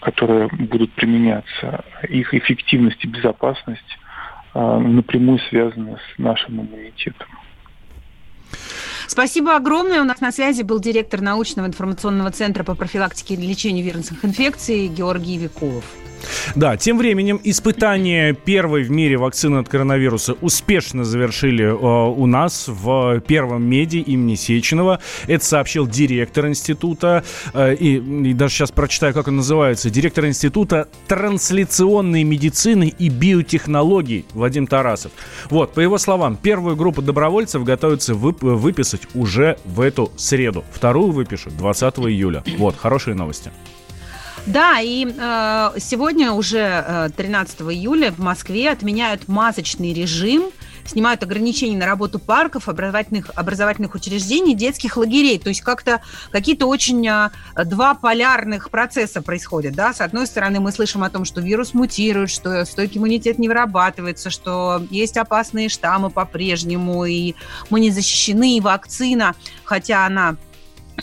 которые 0.02 0.48
будут 0.48 0.92
применяться, 0.94 1.86
их 2.10 2.34
эффективность 2.34 3.04
и 3.04 3.08
безопасность 3.08 3.98
а, 4.54 4.80
напрямую 4.80 5.40
связаны 5.50 5.98
с 5.98 6.18
нашим 6.18 6.62
иммунитетом. 6.62 7.28
Спасибо 9.08 9.56
огромное. 9.56 10.02
У 10.02 10.06
нас 10.06 10.22
на 10.22 10.32
связи 10.32 10.64
был 10.64 10.80
директор 10.80 11.22
научного 11.22 11.68
информационного 11.68 12.32
центра 12.32 12.64
по 12.64 12.76
профилактике 12.76 13.34
и 13.34 13.38
лечению 13.38 13.86
вирусных 13.86 14.24
инфекций 14.24 14.88
Георгий 14.88 15.38
Викулов. 15.38 15.84
Да, 16.56 16.78
тем 16.78 16.98
временем 16.98 17.40
испытания 17.44 18.34
первой 18.34 18.84
в 18.84 18.92
мире 18.92 19.18
вакцины 19.18 19.58
от 19.58 19.70
коронавируса 19.70 20.34
успешно 20.42 21.04
завершили 21.04 21.66
э, 21.66 21.72
у 21.72 22.26
нас 22.26 22.66
в 22.68 23.20
первом 23.22 23.64
меди 23.64 23.98
имени 23.98 24.36
Сеченова. 24.36 25.00
Это 25.28 25.44
сообщил 25.46 25.88
директор 25.88 26.48
института, 26.48 27.24
э, 27.54 27.76
и, 27.76 27.98
и 27.98 28.34
даже 28.34 28.56
сейчас 28.56 28.72
прочитаю, 28.72 29.14
как 29.14 29.28
он 29.28 29.38
называется, 29.38 29.90
директор 29.90 30.26
института 30.26 30.88
трансляционной 31.08 32.24
медицины 32.24 32.94
и 32.98 33.10
биотехнологий 33.10 34.26
Вадим 34.34 34.68
Тарасов. 34.68 35.12
Вот, 35.50 35.74
по 35.74 35.80
его 35.80 35.98
словам, 35.98 36.36
первую 36.36 36.76
группу 36.76 37.02
добровольцев 37.02 37.64
готовится 37.64 38.14
вып- 38.14 38.56
выписать 38.56 39.02
уже 39.14 39.58
в 39.66 39.82
эту 39.82 40.12
среду. 40.18 40.64
Вторую 40.72 41.12
выпишут 41.12 41.58
20 41.58 42.00
июля. 42.00 42.44
Вот, 42.58 42.76
хорошие 42.78 43.16
новости. 43.16 43.52
Да, 44.48 44.80
и 44.82 45.06
э, 45.06 45.72
сегодня 45.78 46.32
уже 46.32 46.84
э, 46.86 47.10
13 47.16 47.62
июля 47.62 48.12
в 48.12 48.18
Москве 48.18 48.72
отменяют 48.72 49.28
масочный 49.28 49.94
режим, 49.94 50.46
снимают 50.84 51.22
ограничения 51.22 51.78
на 51.78 51.86
работу 51.86 52.18
парков, 52.18 52.68
образовательных, 52.68 53.30
образовательных 53.36 53.94
учреждений, 53.94 54.56
детских 54.56 54.98
лагерей. 54.98 55.38
То 55.38 55.50
есть 55.50 55.62
как-то 55.62 56.02
какие-то 56.32 56.66
очень 56.66 57.08
э, 57.08 57.30
два 57.66 57.94
полярных 57.94 58.72
процесса 58.72 59.22
происходят. 59.22 59.76
Да? 59.76 59.94
С 59.94 60.02
одной 60.02 60.26
стороны, 60.26 60.60
мы 60.60 60.72
слышим 60.72 61.04
о 61.04 61.12
том, 61.12 61.24
что 61.24 61.40
вирус 61.40 61.76
мутирует, 61.76 62.32
что 62.32 62.66
стойкий 62.66 62.98
иммунитет 62.98 63.38
не 63.38 63.48
вырабатывается, 63.48 64.32
что 64.32 64.84
есть 64.90 65.18
опасные 65.18 65.70
штаммы 65.70 66.10
по-прежнему, 66.10 67.06
и 67.06 67.36
мы 67.70 67.80
не 67.80 67.92
защищены, 67.92 68.58
и 68.58 68.62
вакцина, 68.62 69.36
хотя 69.66 70.08
она 70.08 70.36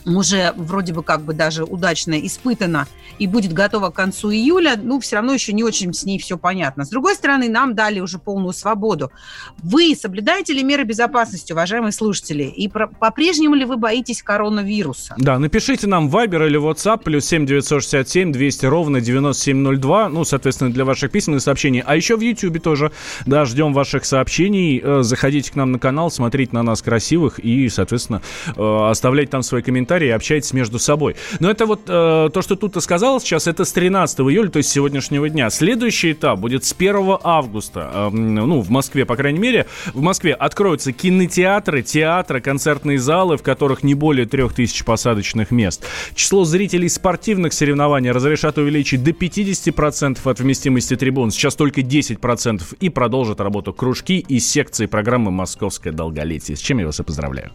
уже 0.05 0.53
вроде 0.57 0.93
бы 0.93 1.03
как 1.03 1.23
бы 1.23 1.35
даже 1.35 1.65
удачно 1.65 2.19
испытана 2.19 2.87
и 3.19 3.27
будет 3.27 3.53
готова 3.53 3.91
к 3.91 3.95
концу 3.95 4.31
июля, 4.31 4.79
ну, 4.81 5.01
все 5.01 5.17
равно 5.17 5.33
еще 5.33 5.53
не 5.53 5.65
очень 5.65 5.93
с 5.93 6.05
ней 6.05 6.19
все 6.19 6.39
понятно. 6.39 6.85
С 6.85 6.89
другой 6.89 7.15
стороны, 7.15 7.49
нам 7.49 7.75
дали 7.75 8.01
уже 8.01 8.19
полную 8.19 8.53
свободу. 8.53 9.11
Вы 9.59 9.97
соблюдаете 10.01 10.53
ли 10.53 10.63
меры 10.63 10.85
безопасности, 10.85 11.53
уважаемые 11.53 11.93
слушатели? 11.93 12.45
И 12.45 12.69
по-прежнему 12.69 13.55
ли 13.55 13.65
вы 13.65 13.77
боитесь 13.77 14.23
коронавируса? 14.23 15.15
Да, 15.19 15.39
напишите 15.39 15.87
нам 15.87 16.09
в 16.09 16.17
Viber 16.17 16.47
или 16.47 16.61
WhatsApp, 16.61 17.03
плюс 17.03 17.27
7 17.27 17.47
967 17.47 18.33
200 18.33 18.67
ровно 18.67 19.01
9702, 19.01 20.09
ну, 20.09 20.25
соответственно, 20.25 20.73
для 20.73 20.85
ваших 20.85 21.11
письменных 21.11 21.43
сообщений. 21.43 21.83
А 21.85 21.97
еще 21.97 22.17
в 22.17 22.21
YouTube 22.21 22.63
тоже, 22.63 22.93
да, 23.27 23.45
ждем 23.45 23.73
ваших 23.73 24.05
сообщений. 24.05 24.81
Э, 24.83 25.03
заходите 25.03 25.53
к 25.53 25.57
нам 25.57 25.73
на 25.73 25.79
канал, 25.79 26.11
смотрите 26.11 26.53
на 26.53 26.63
нас 26.63 26.83
красивых 26.83 27.39
и, 27.39 27.69
соответственно, 27.69 28.23
э, 28.57 28.89
оставляйте 28.91 29.33
там 29.33 29.43
свои 29.43 29.63
комментарии 29.63 29.88
комментарии, 29.89 30.11
общайтесь 30.11 30.53
между 30.53 30.79
собой. 30.79 31.17
Но 31.41 31.51
это 31.51 31.67
вот 31.67 31.81
э, 31.87 32.31
то, 32.33 32.43
что 32.43 32.57
тут 32.57 32.75
ты 32.75 32.81
сказал 32.81 33.21
сейчас, 33.21 33.47
это 33.47 33.65
с 33.65 33.73
13 33.73 34.21
июля, 34.21 34.51
то 34.51 34.59
есть 34.59 34.71
сегодняшнего 34.71 35.29
дня. 35.29 35.49
Следующий 35.51 36.13
этап 36.13 36.39
будет 36.41 36.65
с 36.65 36.75
1 36.79 37.19
августа, 37.23 37.91
э, 37.95 38.11
ну, 38.11 38.61
в 38.61 38.71
Москве, 38.71 39.07
по 39.07 39.17
крайней 39.17 39.39
мере. 39.39 39.67
В 39.95 40.03
Москве 40.03 40.35
откроются 40.35 40.93
кинотеатры, 40.93 41.83
театры, 41.83 42.41
концертные 42.41 42.99
залы, 42.99 43.39
в 43.39 43.43
которых 43.43 43.83
не 43.83 43.95
более 43.95 44.27
3000 44.27 44.85
посадочных 44.85 45.51
мест. 45.51 45.85
Число 46.15 46.45
зрителей 46.45 46.89
спортивных 46.89 47.53
соревнований 47.53 48.11
разрешат 48.11 48.59
увеличить 48.59 49.03
до 49.03 49.13
50% 49.13 50.19
от 50.23 50.41
вместимости 50.41 50.97
трибун. 50.97 51.31
Сейчас 51.31 51.55
только 51.55 51.81
10%. 51.81 52.63
И 52.81 52.89
продолжат 52.91 53.41
работу 53.41 53.73
кружки 53.73 54.19
и 54.19 54.39
секции 54.39 54.87
программы 54.87 55.31
«Московское 55.31 55.93
долголетие». 55.93 56.57
С 56.57 56.61
чем 56.61 56.79
я 56.79 56.87
вас 56.87 57.01
и 57.01 57.03
поздравляю. 57.03 57.53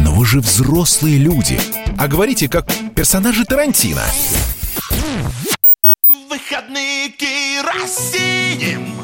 Но 0.00 0.12
вы 0.12 0.26
же 0.26 0.40
взрослые 0.40 1.18
люди. 1.18 1.60
А 1.98 2.08
говорите, 2.08 2.48
как 2.48 2.66
персонажи 2.94 3.44
Тарантино. 3.44 4.02
Выходные 6.28 7.10
керосинем 7.10 8.94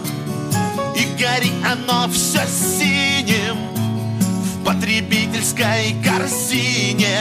И 0.94 1.04
гори 1.20 1.52
оно 1.64 2.08
все 2.10 2.40
синим 2.46 3.56
В 3.74 4.64
потребительской 4.64 5.96
корзине 6.04 7.18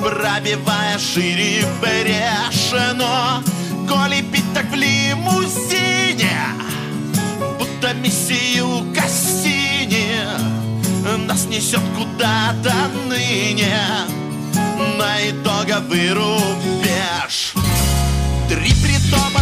Пробивая 0.00 0.98
шире 0.98 1.66
брешено 1.80 3.42
Коли 3.88 4.22
пить 4.22 4.52
так 4.54 4.70
в 4.70 4.74
лимузине 4.74 6.38
Будто 7.58 7.92
миссию 7.94 8.92
Кассини 8.94 9.49
Нас 11.30 11.44
несет 11.44 11.80
куда-то 11.96 12.74
ныне. 13.06 13.78
На 14.98 15.30
итоговый 15.30 16.12
рубеж. 16.12 17.54
Три 18.48 18.72
притопа, 18.82 19.39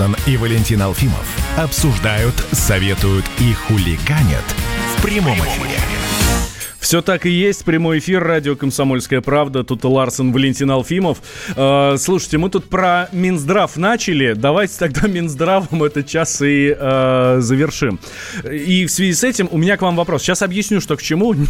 Ларсон 0.00 0.16
и 0.26 0.36
Валентин 0.38 0.80
Алфимов 0.80 1.26
обсуждают, 1.58 2.34
советуют 2.52 3.26
и 3.38 3.52
хуликанят 3.52 4.44
в 4.96 5.02
прямом 5.02 5.38
эфире. 5.40 5.99
Все 6.90 7.02
так 7.02 7.24
и 7.24 7.30
есть. 7.30 7.64
Прямой 7.64 8.00
эфир. 8.00 8.20
Радио 8.20 8.56
«Комсомольская 8.56 9.20
правда». 9.20 9.62
Тут 9.62 9.84
Ларсон, 9.84 10.32
Валентин 10.32 10.72
Алфимов. 10.72 11.18
Э, 11.54 11.94
слушайте, 11.96 12.36
мы 12.36 12.50
тут 12.50 12.64
про 12.64 13.08
Минздрав 13.12 13.76
начали. 13.76 14.32
Давайте 14.32 14.74
тогда 14.76 15.06
Минздравом 15.06 15.84
этот 15.84 16.08
час 16.08 16.42
и 16.42 16.76
э, 16.76 17.36
завершим. 17.38 18.00
И 18.42 18.86
в 18.86 18.90
связи 18.90 19.12
с 19.12 19.22
этим 19.22 19.48
у 19.52 19.56
меня 19.56 19.76
к 19.76 19.82
вам 19.82 19.94
вопрос. 19.94 20.22
Сейчас 20.22 20.42
объясню, 20.42 20.80
что 20.80 20.96
к 20.96 21.02
чему. 21.02 21.36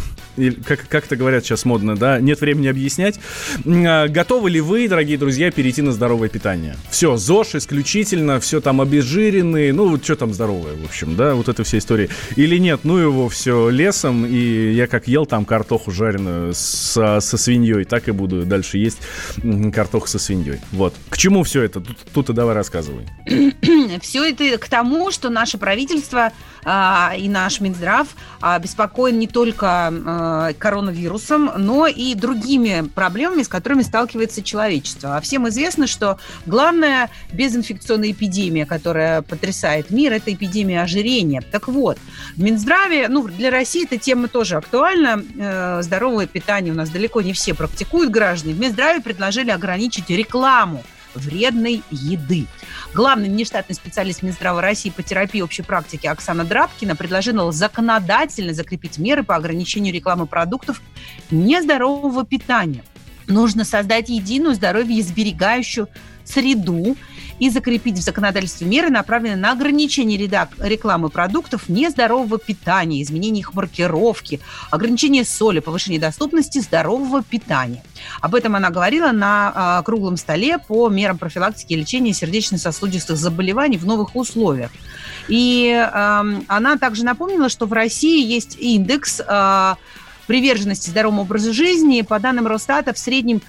Как, 0.65 0.87
как 0.89 1.07
это 1.07 1.17
говорят 1.17 1.45
сейчас 1.45 1.65
модно, 1.65 1.97
да? 1.97 2.21
Нет 2.21 2.41
времени 2.41 2.69
объяснять. 2.69 3.19
А, 3.67 4.09
Готовы 4.09 4.51
ли 4.51 4.61
вы, 4.61 4.89
дорогие 4.89 5.19
друзья, 5.19 5.51
перейти 5.51 5.83
на 5.83 5.93
здоровое 5.93 6.29
питание? 6.29 6.77
Все, 6.91 7.17
ЗОЖ 7.17 7.57
исключительно, 7.57 8.41
все 8.41 8.61
там 8.61 8.81
обезжиренные. 8.81 9.73
Ну, 9.73 9.89
вот 9.89 10.05
что 10.05 10.17
там 10.17 10.33
здоровое, 10.33 10.75
в 10.77 10.85
общем, 10.85 11.17
да? 11.17 11.35
Вот 11.35 11.49
это 11.49 11.65
все 11.65 11.79
истории. 11.79 12.11
Или 12.37 12.59
нет, 12.59 12.81
ну 12.85 12.97
его 12.97 13.29
все 13.29 13.71
лесом. 13.71 14.25
И 14.25 14.73
я 14.73 14.87
как 14.87 15.09
ел 15.09 15.27
там 15.31 15.45
картоху 15.45 15.91
жареную 15.93 16.53
со, 16.55 17.21
со 17.21 17.39
свиньей, 17.39 17.85
так 17.85 18.09
и 18.09 18.13
буду 18.13 18.45
дальше 18.45 18.77
есть 18.77 18.99
картоху 19.73 20.09
со 20.09 20.19
свиньей. 20.19 20.61
Вот. 20.73 20.95
К 21.09 21.17
чему 21.17 21.45
все 21.45 21.63
это? 21.63 21.81
Тут, 21.81 21.97
тут 22.13 22.31
и 22.31 22.33
давай 22.33 22.55
рассказывай. 22.55 23.07
Все 24.03 24.29
это 24.29 24.59
к 24.59 24.69
тому, 24.69 25.11
что 25.11 25.31
наше 25.31 25.57
правительство 25.57 26.33
а, 26.65 27.15
и 27.17 27.29
наш 27.29 27.61
Минздрав 27.61 28.09
а, 28.41 28.59
беспокоен 28.59 29.19
не 29.19 29.27
только 29.27 29.67
а, 29.91 30.53
коронавирусом, 30.55 31.53
но 31.57 31.87
и 31.87 32.15
другими 32.15 32.89
проблемами, 32.95 33.43
с 33.43 33.49
которыми 33.49 33.83
сталкивается 33.83 34.43
человечество. 34.43 35.17
А 35.17 35.21
всем 35.21 35.49
известно, 35.49 35.87
что 35.87 36.19
главная 36.47 37.11
безинфекционная 37.33 38.11
эпидемия, 38.11 38.67
которая 38.67 39.23
потрясает 39.23 39.91
мир, 39.91 40.13
это 40.13 40.33
эпидемия 40.33 40.83
ожирения. 40.83 41.41
Так 41.41 41.69
вот, 41.69 41.99
в 42.37 42.43
Минздраве, 42.43 43.09
ну, 43.09 43.27
для 43.29 43.51
России 43.51 43.85
эта 43.85 43.99
тема 43.99 44.29
тоже 44.29 44.57
актуальна. 44.57 45.20
Э, 45.39 45.83
Здоровое 45.83 46.27
питание 46.27 46.73
у 46.73 46.77
нас 46.77 46.91
далеко 46.91 47.23
не 47.23 47.33
все 47.33 47.55
практикуют 47.55 48.11
граждане. 48.11 48.55
В 48.55 48.61
Минздраве 48.61 49.01
предложили 49.01 49.51
ограничить 49.51 50.11
рекламу 50.11 50.83
вредной 51.15 51.83
еды. 51.91 52.47
Главный 52.95 53.29
внештатный 53.29 53.75
специалист 53.75 54.23
Минздрава 54.23 54.61
России 54.61 54.91
по 54.91 55.03
терапии 55.03 55.41
общей 55.41 55.63
практики 55.63 56.07
Оксана 56.07 56.45
Драбкина 56.45 56.97
предложила 56.97 57.51
законодательно 57.53 58.55
закрепить 58.55 58.99
меры 58.99 59.23
по 59.23 59.37
ограничению 59.37 59.95
рекламы 59.95 60.27
продуктов 60.27 60.81
нездорового 61.31 62.25
питания. 62.25 62.85
Нужно 63.27 63.65
создать 63.65 64.09
единую 64.09 64.55
здоровье 64.55 65.03
сберегающую 65.03 65.89
среду 66.31 66.97
и 67.39 67.49
закрепить 67.49 67.99
в 67.99 68.03
законодательстве 68.03 68.67
меры, 68.67 68.91
направленные 68.91 69.37
на 69.37 69.53
ограничение 69.53 70.19
рекламы 70.59 71.09
продуктов 71.09 71.69
нездорового 71.69 72.39
питания, 72.39 73.03
изменение 73.03 73.41
их 73.41 73.55
маркировки, 73.55 74.41
ограничение 74.71 75.25
соли, 75.25 75.61
повышение 75.61 76.01
доступности 76.01 76.59
здорового 76.59 77.23
питания. 77.23 77.83
Об 78.21 78.35
этом 78.35 78.57
она 78.57 78.71
говорила 78.71 79.11
на 79.13 79.53
а, 79.55 79.83
круглом 79.83 80.17
столе 80.17 80.59
по 80.59 80.89
мерам 80.89 81.17
профилактики 81.19 81.73
и 81.73 81.77
лечения 81.77 82.13
сердечно-сосудистых 82.13 83.17
заболеваний 83.17 83.79
в 83.79 83.87
новых 83.87 84.15
условиях. 84.17 84.71
И 85.29 85.73
ам, 85.93 86.45
она 86.47 86.77
также 86.77 87.05
напомнила, 87.05 87.49
что 87.49 87.67
в 87.67 87.73
России 87.73 88.25
есть 88.25 88.57
индекс 88.59 89.21
а, 89.27 89.79
приверженности 90.27 90.91
здоровому 90.91 91.23
образу 91.23 91.53
жизни. 91.53 92.03
По 92.03 92.21
данным 92.21 92.47
Росстата, 92.47 92.93
в 92.93 92.99
среднем 92.99 93.43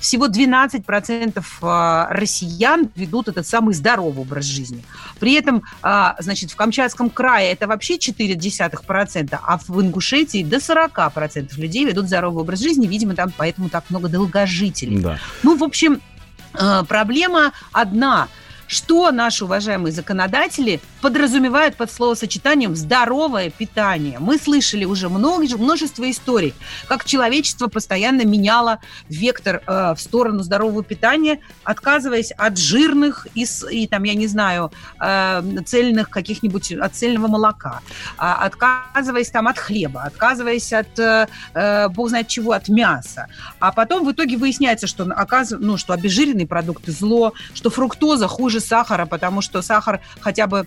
всего 0.00 0.26
12% 0.26 1.42
а, 1.62 2.08
россиян 2.10 2.90
ведут 2.94 3.28
этот 3.28 3.46
самый 3.46 3.74
здоровый 3.74 4.22
образ 4.22 4.44
жизни. 4.44 4.84
При 5.20 5.34
этом, 5.34 5.62
а, 5.82 6.16
значит, 6.18 6.50
в 6.50 6.56
Камчатском 6.56 7.10
крае 7.10 7.52
это 7.52 7.66
вообще 7.66 7.96
0,4%, 7.96 9.38
а 9.42 9.58
в 9.58 9.80
Ингушетии 9.80 10.42
до 10.42 10.56
40% 10.56 11.56
людей 11.56 11.84
ведут 11.84 12.06
здоровый 12.06 12.42
образ 12.42 12.60
жизни. 12.60 12.86
Видимо, 12.86 13.14
там 13.14 13.32
поэтому 13.36 13.68
так 13.68 13.84
много 13.90 14.08
долгожителей. 14.08 14.98
Да. 14.98 15.18
Ну, 15.42 15.56
в 15.56 15.62
общем, 15.62 16.00
э, 16.54 16.82
проблема 16.88 17.52
одна. 17.72 18.28
Что 18.66 19.10
наши 19.12 19.46
уважаемые 19.46 19.92
законодатели 19.92 20.80
подразумевают 21.00 21.76
под 21.76 21.90
словосочетанием 21.90 22.74
здоровое 22.76 23.50
питание. 23.50 24.18
Мы 24.18 24.38
слышали 24.38 24.84
уже 24.84 25.08
много, 25.08 25.56
множество 25.56 26.10
историй, 26.10 26.54
как 26.88 27.04
человечество 27.04 27.68
постоянно 27.68 28.24
меняло 28.24 28.80
вектор 29.08 29.62
э, 29.66 29.94
в 29.94 30.00
сторону 30.00 30.42
здорового 30.42 30.82
питания, 30.82 31.40
отказываясь 31.64 32.32
от 32.32 32.58
жирных 32.58 33.26
и, 33.34 33.46
и 33.70 33.86
там, 33.86 34.02
я 34.04 34.14
не 34.14 34.26
знаю, 34.26 34.72
э, 35.00 35.42
цельных 35.66 36.10
каких-нибудь, 36.10 36.72
от 36.72 36.94
цельного 36.94 37.28
молока, 37.28 37.80
а, 38.16 38.46
отказываясь 38.46 39.30
там 39.30 39.48
от 39.48 39.58
хлеба, 39.58 40.02
отказываясь 40.02 40.72
от, 40.72 40.98
э, 40.98 41.26
э, 41.54 41.88
бог 41.88 42.08
знает 42.08 42.28
чего, 42.28 42.52
от 42.52 42.68
мяса. 42.68 43.28
А 43.60 43.72
потом 43.72 44.04
в 44.04 44.12
итоге 44.12 44.36
выясняется, 44.36 44.86
что, 44.86 45.04
оказ- 45.04 45.56
ну, 45.58 45.76
что 45.76 45.92
обезжиренные 45.92 46.46
продукты 46.46 46.92
зло, 46.92 47.32
что 47.54 47.70
фруктоза 47.70 48.26
хуже 48.26 48.60
сахара, 48.60 49.06
потому 49.06 49.40
что 49.40 49.62
сахар 49.62 50.00
хотя 50.20 50.46
бы 50.46 50.66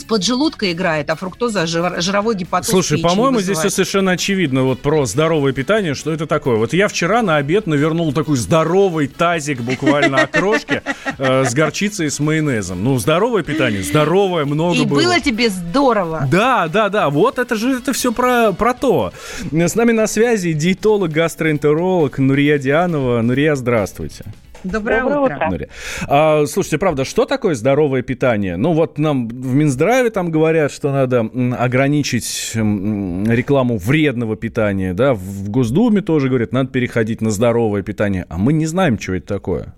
с 0.00 0.04
поджелудка 0.04 0.72
играет, 0.72 1.10
а 1.10 1.14
фруктоза 1.16 1.66
жир- 1.66 2.00
жировой 2.00 2.34
гепатоз 2.34 2.68
Слушай, 2.70 2.98
по-моему, 2.98 3.40
здесь 3.40 3.58
все 3.58 3.70
совершенно 3.70 4.12
очевидно 4.12 4.64
вот 4.64 4.80
про 4.80 5.06
здоровое 5.06 5.52
питание, 5.52 5.94
что 5.94 6.12
это 6.12 6.26
такое. 6.26 6.56
Вот 6.56 6.72
я 6.72 6.88
вчера 6.88 7.22
на 7.22 7.36
обед 7.36 7.66
навернул 7.66 8.12
такой 8.12 8.36
здоровый 8.36 9.06
тазик 9.06 9.60
буквально 9.60 10.22
окрошки 10.22 10.82
э, 11.18 11.44
с 11.44 11.54
горчицей 11.54 12.06
и 12.06 12.10
с 12.10 12.18
майонезом. 12.20 12.82
Ну, 12.82 12.98
здоровое 12.98 13.42
питание, 13.42 13.82
здоровое, 13.82 14.44
много 14.44 14.74
И 14.76 14.84
было. 14.84 15.00
было 15.00 15.20
тебе 15.20 15.48
здорово. 15.50 16.26
Да, 16.30 16.68
да, 16.68 16.88
да, 16.88 17.10
вот 17.10 17.38
это 17.38 17.54
же 17.56 17.76
это 17.78 17.92
все 17.92 18.12
про, 18.12 18.52
про 18.52 18.74
то. 18.74 19.12
С 19.52 19.74
нами 19.74 19.92
на 19.92 20.06
связи 20.06 20.52
диетолог, 20.52 21.10
гастроэнтеролог 21.10 22.18
Нурия 22.18 22.58
Дианова. 22.58 23.20
Нурия, 23.22 23.54
здравствуйте. 23.54 24.24
Доброе, 24.64 25.02
Доброе 25.02 25.20
утро. 25.20 25.48
утро. 25.52 25.68
А, 26.06 26.46
слушайте, 26.46 26.78
правда, 26.78 27.04
что 27.04 27.24
такое 27.24 27.54
здоровое 27.54 28.02
питание? 28.02 28.56
Ну 28.56 28.72
вот 28.72 28.98
нам 28.98 29.28
в 29.28 29.54
Минздраве 29.54 30.10
там 30.10 30.30
говорят, 30.30 30.70
что 30.70 30.92
надо 30.92 31.20
ограничить 31.58 32.52
рекламу 32.54 33.78
вредного 33.78 34.36
питания, 34.36 34.94
да, 34.94 35.14
в 35.14 35.48
Госдуме 35.48 36.02
тоже 36.02 36.28
говорят, 36.28 36.52
надо 36.52 36.70
переходить 36.70 37.20
на 37.20 37.30
здоровое 37.30 37.82
питание, 37.82 38.26
а 38.28 38.38
мы 38.38 38.52
не 38.52 38.66
знаем, 38.66 38.98
что 38.98 39.14
это 39.14 39.26
такое. 39.26 39.74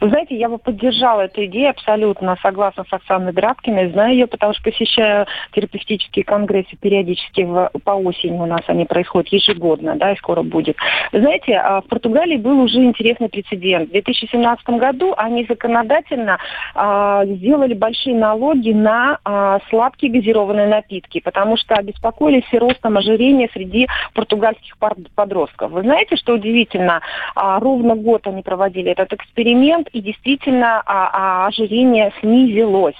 Вы 0.00 0.08
знаете, 0.10 0.36
я 0.36 0.48
бы 0.48 0.58
поддержала 0.58 1.22
эту 1.22 1.44
идею 1.46 1.70
абсолютно, 1.70 2.36
согласна 2.42 2.84
с 2.88 2.92
Оксаной 2.92 3.32
Драбкиной. 3.32 3.90
Знаю 3.90 4.12
ее, 4.12 4.26
потому 4.26 4.54
что 4.54 4.62
посещаю 4.62 5.26
терапевтические 5.52 6.24
конгрессы 6.24 6.76
периодически 6.76 7.42
в- 7.42 7.70
по 7.84 7.92
осени 7.92 8.38
у 8.38 8.46
нас 8.46 8.62
они 8.66 8.84
происходят 8.84 9.28
ежегодно, 9.28 9.96
да, 9.96 10.12
и 10.12 10.16
скоро 10.16 10.42
будет. 10.42 10.76
Вы 11.12 11.20
знаете, 11.20 11.54
а, 11.54 11.80
в 11.80 11.86
Португалии 11.86 12.36
был 12.36 12.60
уже 12.60 12.82
интересный 12.82 13.28
прецедент. 13.28 13.88
В 13.88 13.92
2017 13.92 14.78
году 14.78 15.14
они 15.16 15.44
законодательно 15.48 16.38
а, 16.74 17.24
сделали 17.24 17.74
большие 17.74 18.16
налоги 18.16 18.70
на 18.70 19.18
а, 19.24 19.58
сладкие 19.70 20.12
газированные 20.12 20.66
напитки, 20.66 21.20
потому 21.20 21.56
что 21.56 21.74
обеспокоились 21.74 22.44
ростом 22.52 22.96
ожирения 22.96 23.48
среди 23.52 23.86
португальских 24.14 24.76
подростков. 25.14 25.70
Вы 25.70 25.82
знаете, 25.82 26.16
что 26.16 26.34
удивительно? 26.34 27.00
А, 27.34 27.58
ровно 27.60 27.94
год 27.94 28.26
они 28.26 28.42
проводили 28.42 28.90
этот 28.90 29.12
эксперимент, 29.12 29.65
и 29.92 30.00
действительно 30.00 30.82
а, 30.84 31.10
а, 31.12 31.46
ожирение 31.46 32.12
снизилось. 32.20 32.96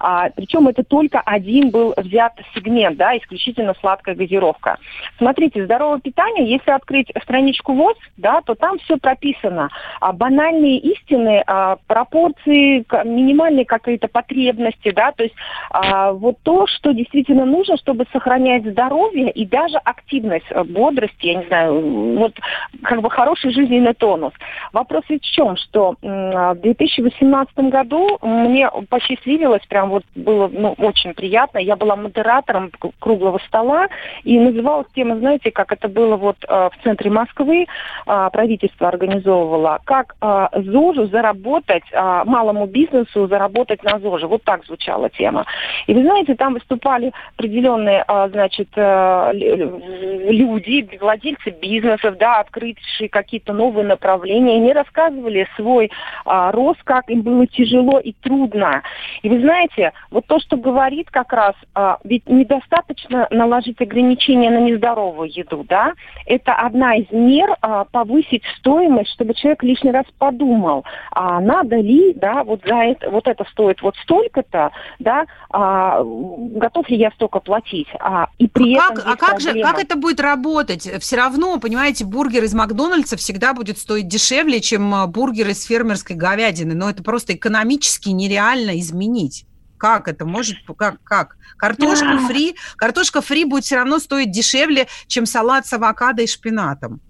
А, 0.00 0.30
причем 0.30 0.68
это 0.68 0.84
только 0.84 1.20
один 1.20 1.70
был 1.70 1.94
взят 1.96 2.32
сегмент, 2.54 2.96
да, 2.96 3.16
исключительно 3.16 3.74
сладкая 3.80 4.14
газировка. 4.14 4.78
Смотрите, 5.18 5.64
здоровое 5.64 6.00
питание, 6.00 6.48
если 6.48 6.70
открыть 6.70 7.10
страничку 7.22 7.72
ВОЗ, 7.72 7.96
да, 8.16 8.40
то 8.42 8.54
там 8.54 8.78
все 8.80 8.96
прописано. 8.96 9.70
А, 10.00 10.12
банальные 10.12 10.78
истины, 10.78 11.42
а, 11.46 11.76
пропорции, 11.86 12.84
минимальные 13.04 13.64
какие-то 13.64 14.08
потребности, 14.08 14.90
да, 14.90 15.12
то 15.12 15.24
есть 15.24 15.34
а, 15.70 16.12
вот 16.12 16.38
то, 16.42 16.66
что 16.66 16.92
действительно 16.92 17.44
нужно, 17.44 17.76
чтобы 17.76 18.06
сохранять 18.12 18.64
здоровье 18.64 19.30
и 19.30 19.44
даже 19.46 19.78
активность, 19.78 20.46
э, 20.50 20.64
бодрость, 20.64 21.14
я 21.20 21.34
не 21.34 21.46
знаю, 21.46 22.16
вот 22.16 22.34
как 22.82 23.00
бы 23.02 23.10
хороший 23.10 23.50
жизненный 23.52 23.94
тонус. 23.94 24.32
Вопрос 24.72 25.04
ведь 25.08 25.24
в 25.24 25.32
чем, 25.32 25.56
что 25.56 25.96
в 26.06 26.58
2018 26.60 27.58
году 27.70 28.18
мне 28.22 28.70
посчастливилось, 28.88 29.66
прям 29.66 29.90
вот 29.90 30.04
было 30.14 30.48
ну, 30.48 30.74
очень 30.78 31.14
приятно, 31.14 31.58
я 31.58 31.76
была 31.76 31.96
модератором 31.96 32.70
круглого 33.00 33.38
стола, 33.46 33.88
и 34.22 34.38
называлась 34.38 34.86
тема, 34.94 35.16
знаете, 35.16 35.50
как 35.50 35.72
это 35.72 35.88
было 35.88 36.16
вот 36.16 36.36
э, 36.46 36.70
в 36.72 36.82
центре 36.84 37.10
Москвы, 37.10 37.66
а, 38.06 38.30
правительство 38.30 38.88
организовывало, 38.88 39.80
как 39.84 40.14
а, 40.20 40.50
ЗОЖу 40.52 41.06
заработать, 41.06 41.82
а, 41.92 42.24
малому 42.24 42.66
бизнесу 42.66 43.26
заработать 43.26 43.82
на 43.82 43.98
ЗОЖе. 43.98 44.26
Вот 44.26 44.42
так 44.44 44.64
звучала 44.66 45.08
тема. 45.10 45.44
И 45.86 45.94
вы 45.94 46.02
знаете, 46.02 46.34
там 46.34 46.54
выступали 46.54 47.12
определенные, 47.36 48.04
значит, 48.30 48.68
э, 48.76 49.30
лю- 49.34 49.82
люди, 50.30 50.88
владельцы 51.00 51.50
бизнесов, 51.50 52.16
да, 52.18 52.40
открывшие 52.40 53.08
какие-то 53.08 53.52
новые 53.52 53.86
направления. 53.86 54.54
И 54.54 54.60
они 54.60 54.72
рассказывали 54.72 55.48
свой 55.56 55.90
а, 56.24 56.52
рост, 56.52 56.82
как 56.84 57.08
им 57.08 57.22
было 57.22 57.46
тяжело 57.46 57.98
и 57.98 58.12
трудно. 58.12 58.82
И 59.22 59.28
вы 59.28 59.40
знаете, 59.40 59.92
вот 60.10 60.26
то, 60.26 60.38
что 60.40 60.56
говорит 60.56 61.10
как 61.10 61.32
раз, 61.32 61.54
а, 61.74 61.98
ведь 62.04 62.28
недостаточно 62.28 63.26
наложить 63.30 63.80
ограничения 63.80 64.50
на 64.50 64.58
нездоровую 64.58 65.30
еду, 65.32 65.64
да, 65.68 65.92
это 66.26 66.52
одна 66.52 66.96
из 66.96 67.10
мер 67.10 67.56
а, 67.60 67.84
повысить 67.84 68.42
стоимость, 68.58 69.12
чтобы 69.12 69.34
человек 69.34 69.62
лишний 69.62 69.90
раз 69.90 70.04
подумал, 70.18 70.84
а 71.12 71.40
надо 71.40 71.76
ли, 71.76 72.12
да, 72.14 72.44
вот 72.44 72.62
за 72.66 72.74
это, 72.74 73.10
вот 73.10 73.26
это 73.26 73.44
стоит 73.50 73.82
вот 73.82 73.96
столько-то, 74.02 74.70
да, 74.98 75.26
а, 75.50 76.02
готов 76.04 76.88
ли 76.88 76.96
я 76.96 77.10
столько 77.12 77.40
платить, 77.40 77.88
а, 78.00 78.28
и 78.38 78.48
при 78.48 78.74
Как, 78.74 78.92
этом 78.92 79.04
а 79.06 79.10
есть 79.10 79.20
как 79.20 79.40
же, 79.40 79.60
как 79.62 79.78
это 79.78 79.96
будет 79.96 80.20
работать? 80.20 80.88
Все 81.00 81.16
равно, 81.16 81.58
понимаете, 81.58 82.04
бургер 82.04 82.44
из 82.44 82.54
Макдональдса 82.54 83.16
всегда 83.16 83.54
будет 83.54 83.78
стоить 83.78 84.08
дешевле, 84.08 84.60
чем 84.60 84.94
а, 84.94 85.06
бургер 85.06 85.48
из 85.48 85.64
фермерской 85.76 86.16
говядины. 86.16 86.74
Но 86.74 86.88
это 86.88 87.02
просто 87.02 87.34
экономически 87.34 88.08
нереально 88.08 88.80
изменить. 88.80 89.46
Как 89.78 90.08
это 90.08 90.24
может, 90.24 90.56
как, 90.78 91.02
как? 91.04 91.36
Картошку 91.58 92.18
фри, 92.26 92.56
картошка 92.76 93.20
фри 93.20 93.44
будет 93.44 93.64
все 93.64 93.76
равно 93.76 93.98
стоить 93.98 94.30
дешевле, 94.30 94.86
чем 95.06 95.26
салат 95.26 95.66
с 95.66 95.72
авокадо 95.74 96.22
и 96.22 96.26
шпинатом. 96.26 97.00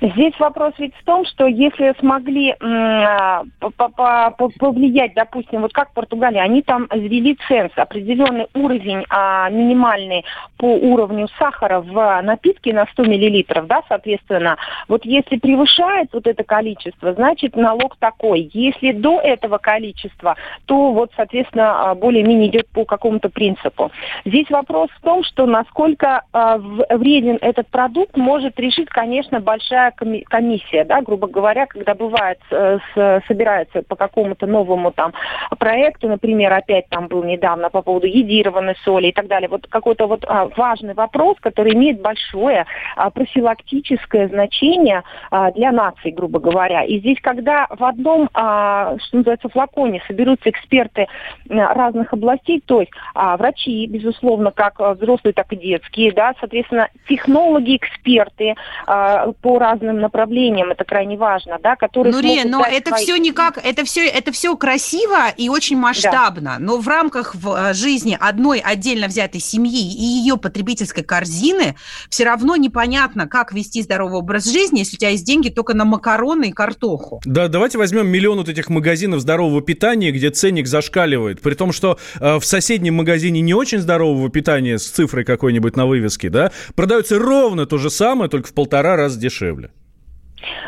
Здесь 0.00 0.38
вопрос 0.38 0.74
ведь 0.78 0.94
в 0.94 1.04
том, 1.04 1.24
что 1.24 1.46
если 1.46 1.92
смогли 1.98 2.54
а, 2.60 3.42
по- 3.58 3.70
по- 3.70 4.30
по- 4.30 4.48
повлиять, 4.56 5.14
допустим, 5.14 5.62
вот 5.62 5.72
как 5.72 5.90
в 5.90 5.94
Португалии, 5.94 6.38
они 6.38 6.62
там 6.62 6.86
ввели 6.92 7.36
ценз, 7.48 7.72
определенный 7.74 8.46
уровень 8.54 9.04
а, 9.08 9.50
минимальный 9.50 10.24
по 10.56 10.66
уровню 10.66 11.26
сахара 11.36 11.80
в 11.80 12.22
напитке 12.22 12.72
на 12.72 12.86
100 12.86 13.04
миллилитров, 13.04 13.66
да, 13.66 13.82
соответственно, 13.88 14.56
вот 14.86 15.04
если 15.04 15.36
превышает 15.36 16.10
вот 16.12 16.28
это 16.28 16.44
количество, 16.44 17.12
значит 17.14 17.56
налог 17.56 17.96
такой. 17.96 18.50
Если 18.52 18.92
до 18.92 19.18
этого 19.20 19.58
количества, 19.58 20.36
то 20.66 20.92
вот, 20.92 21.10
соответственно, 21.16 21.90
а, 21.90 21.94
более-менее 21.96 22.50
идет 22.50 22.68
по 22.68 22.84
какому-то 22.84 23.30
принципу. 23.30 23.90
Здесь 24.24 24.48
вопрос 24.48 24.90
в 24.90 25.00
том, 25.00 25.24
что 25.24 25.46
насколько 25.46 26.22
а, 26.32 26.58
вреден 26.58 27.38
этот 27.40 27.66
продукт 27.68 28.16
может 28.16 28.60
решить, 28.60 28.88
конечно, 28.90 29.40
большая 29.40 29.77
коми- 29.86 30.24
комиссия, 30.24 30.84
да, 30.84 31.00
грубо 31.00 31.26
говоря, 31.26 31.66
когда 31.66 31.94
бывает, 31.94 32.38
э, 32.50 32.78
собирается 33.26 33.82
по 33.82 33.96
какому-то 33.96 34.46
новому 34.46 34.92
там 34.92 35.12
проекту, 35.58 36.08
например, 36.08 36.52
опять 36.52 36.88
там 36.88 37.08
был 37.08 37.24
недавно 37.24 37.70
по 37.70 37.82
поводу 37.82 38.06
едированной 38.06 38.76
соли 38.84 39.08
и 39.08 39.12
так 39.12 39.26
далее. 39.26 39.48
Вот 39.48 39.66
какой-то 39.68 40.06
вот 40.06 40.24
а, 40.26 40.48
важный 40.56 40.94
вопрос, 40.94 41.36
который 41.40 41.74
имеет 41.74 42.00
большое 42.00 42.66
а, 42.96 43.10
профилактическое 43.10 44.28
значение 44.28 45.02
а, 45.30 45.50
для 45.52 45.72
нации, 45.72 46.10
грубо 46.10 46.38
говоря. 46.38 46.82
И 46.84 46.98
здесь, 46.98 47.18
когда 47.20 47.66
в 47.70 47.84
одном, 47.84 48.28
что 48.28 48.98
называется, 49.12 49.48
флаконе 49.48 50.02
соберутся 50.06 50.50
эксперты 50.50 51.06
разных 51.48 52.12
областей, 52.12 52.62
то 52.64 52.80
есть 52.80 52.92
врачи, 53.14 53.86
безусловно, 53.86 54.50
как 54.50 54.78
взрослые, 54.78 55.32
так 55.32 55.52
и 55.52 55.56
детские, 55.56 56.12
да, 56.12 56.34
соответственно, 56.40 56.88
технологи, 57.08 57.76
эксперты 57.76 58.54
а, 58.86 59.32
по 59.42 59.58
разным 59.72 60.00
направлениям, 60.00 60.70
это 60.70 60.84
крайне 60.84 61.16
важно, 61.16 61.58
да, 61.62 61.76
которые 61.76 62.12
смогут 62.12 62.44
но 62.50 62.64
это 62.64 62.90
свои- 62.90 63.02
все 63.02 63.16
никак, 63.16 63.58
это 63.62 63.84
все, 63.84 64.06
это 64.06 64.32
все 64.32 64.56
красиво 64.56 65.28
и 65.36 65.48
очень 65.48 65.76
масштабно, 65.76 66.56
но 66.58 66.78
в 66.78 66.88
рамках 66.88 67.34
в, 67.34 67.70
э, 67.70 67.74
жизни 67.74 68.16
одной 68.18 68.60
отдельно 68.60 69.08
взятой 69.08 69.40
семьи 69.40 69.92
и 69.92 70.02
ее 70.02 70.36
потребительской 70.36 71.04
корзины 71.04 71.76
все 72.08 72.24
равно 72.24 72.56
непонятно, 72.56 73.26
как 73.28 73.52
вести 73.52 73.82
здоровый 73.82 74.18
образ 74.18 74.44
жизни, 74.50 74.78
если 74.80 74.96
у 74.96 74.98
тебя 74.98 75.10
есть 75.10 75.24
деньги 75.24 75.48
только 75.48 75.74
на 75.74 75.84
макароны 75.84 76.48
и 76.48 76.52
картоху. 76.52 77.20
Да, 77.24 77.48
давайте 77.48 77.78
возьмем 77.78 78.06
миллион 78.08 78.38
вот 78.38 78.48
этих 78.48 78.68
магазинов 78.68 79.20
здорового 79.20 79.60
питания, 79.60 80.10
где 80.12 80.30
ценник 80.30 80.66
зашкаливает. 80.66 81.40
При 81.40 81.54
том, 81.54 81.72
что 81.72 81.98
э, 82.20 82.38
в 82.38 82.44
соседнем 82.44 82.94
магазине 82.94 83.40
не 83.40 83.54
очень 83.54 83.78
здорового 83.78 84.30
питания 84.30 84.78
с 84.78 84.88
цифрой 84.88 85.24
какой-нибудь 85.24 85.76
на 85.76 85.86
вывеске, 85.86 86.30
да, 86.30 86.52
продается 86.74 87.18
ровно 87.18 87.66
то 87.66 87.78
же 87.78 87.90
самое, 87.90 88.30
только 88.30 88.48
в 88.48 88.54
полтора 88.54 88.96
раза 88.96 89.18
дешевле. 89.18 89.57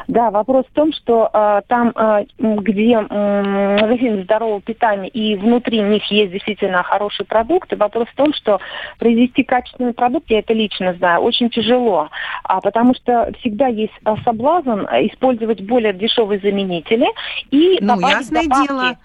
Да, 0.08 0.30
вопрос 0.30 0.66
в 0.66 0.74
том, 0.74 0.92
что 0.92 1.30
э, 1.32 1.62
там, 1.68 1.92
э, 1.94 2.24
где 2.38 2.94
м, 2.94 3.80
магазин 3.80 4.24
здорового 4.24 4.60
питания 4.60 5.08
и 5.08 5.36
внутри 5.36 5.80
них 5.80 6.04
есть 6.10 6.32
действительно 6.32 6.82
хорошие 6.82 7.26
продукты, 7.26 7.76
вопрос 7.76 8.08
в 8.08 8.16
том, 8.16 8.32
что 8.34 8.60
произвести 8.98 9.42
качественный 9.42 9.92
продукт, 9.92 10.30
я 10.30 10.40
это 10.40 10.52
лично 10.52 10.94
знаю, 10.94 11.20
очень 11.20 11.50
тяжело, 11.50 12.08
а, 12.44 12.60
потому 12.60 12.94
что 12.94 13.32
всегда 13.40 13.66
есть 13.68 13.92
а, 14.04 14.16
соблазн 14.24 14.80
использовать 15.10 15.60
более 15.62 15.92
дешевые 15.92 16.40
заменители 16.40 17.06
и 17.50 17.78
Ну, 17.80 17.96
добавить 17.96 18.16
ясное 18.16 18.42
добавки. 18.42 18.66
дело. 18.68 18.96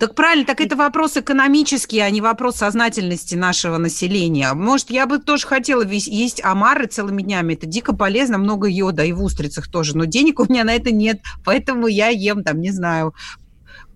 Так 0.00 0.14
правильно, 0.14 0.46
так 0.46 0.62
это 0.62 0.76
вопрос 0.76 1.18
экономический, 1.18 1.98
а 1.98 2.08
не 2.08 2.22
вопрос 2.22 2.56
сознательности 2.56 3.34
нашего 3.34 3.76
населения. 3.76 4.54
Может, 4.54 4.90
я 4.90 5.06
бы 5.06 5.18
тоже 5.18 5.46
хотела 5.46 5.86
есть 5.86 6.42
омары 6.42 6.86
целыми 6.86 7.20
днями. 7.20 7.52
Это 7.52 7.66
дико 7.66 7.94
полезно, 7.94 8.38
много 8.38 8.66
йода 8.66 9.04
и 9.04 9.12
в 9.12 9.22
устрицах 9.22 9.68
тоже. 9.68 9.98
Но 9.98 10.06
денег 10.06 10.40
у 10.40 10.46
меня 10.50 10.64
на 10.64 10.72
это 10.72 10.90
нет, 10.90 11.20
поэтому 11.44 11.86
я 11.86 12.08
ем 12.08 12.42
там, 12.42 12.62
не 12.62 12.70
знаю, 12.70 13.14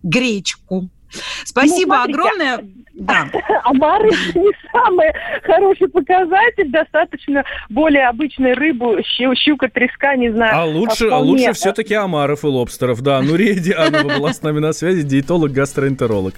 гречку. 0.02 0.90
Спасибо 1.44 1.96
Ну, 1.96 2.04
смотрите, 2.04 2.20
огромное. 2.20 2.64
Да. 2.94 3.28
Омары 3.64 4.08
не 4.08 4.52
самый 4.70 5.12
хороший 5.42 5.88
показатель, 5.88 6.70
достаточно 6.70 7.44
более 7.68 8.08
обычной 8.08 8.54
рыбы, 8.54 9.00
щу- 9.02 9.34
щука, 9.34 9.68
треска, 9.68 10.14
не 10.16 10.30
знаю. 10.30 10.52
А 10.56 10.64
лучше, 10.64 11.08
вполне. 11.08 11.30
лучше 11.30 11.52
все-таки 11.54 11.94
омаров 11.94 12.44
и 12.44 12.46
лобстеров, 12.46 13.02
да. 13.02 13.20
Нурия 13.20 13.54
Дианова 13.54 14.18
была 14.18 14.32
с 14.32 14.42
нами 14.42 14.60
на 14.60 14.72
связи, 14.72 15.02
диетолог, 15.02 15.50
гастроэнтеролог. 15.50 16.34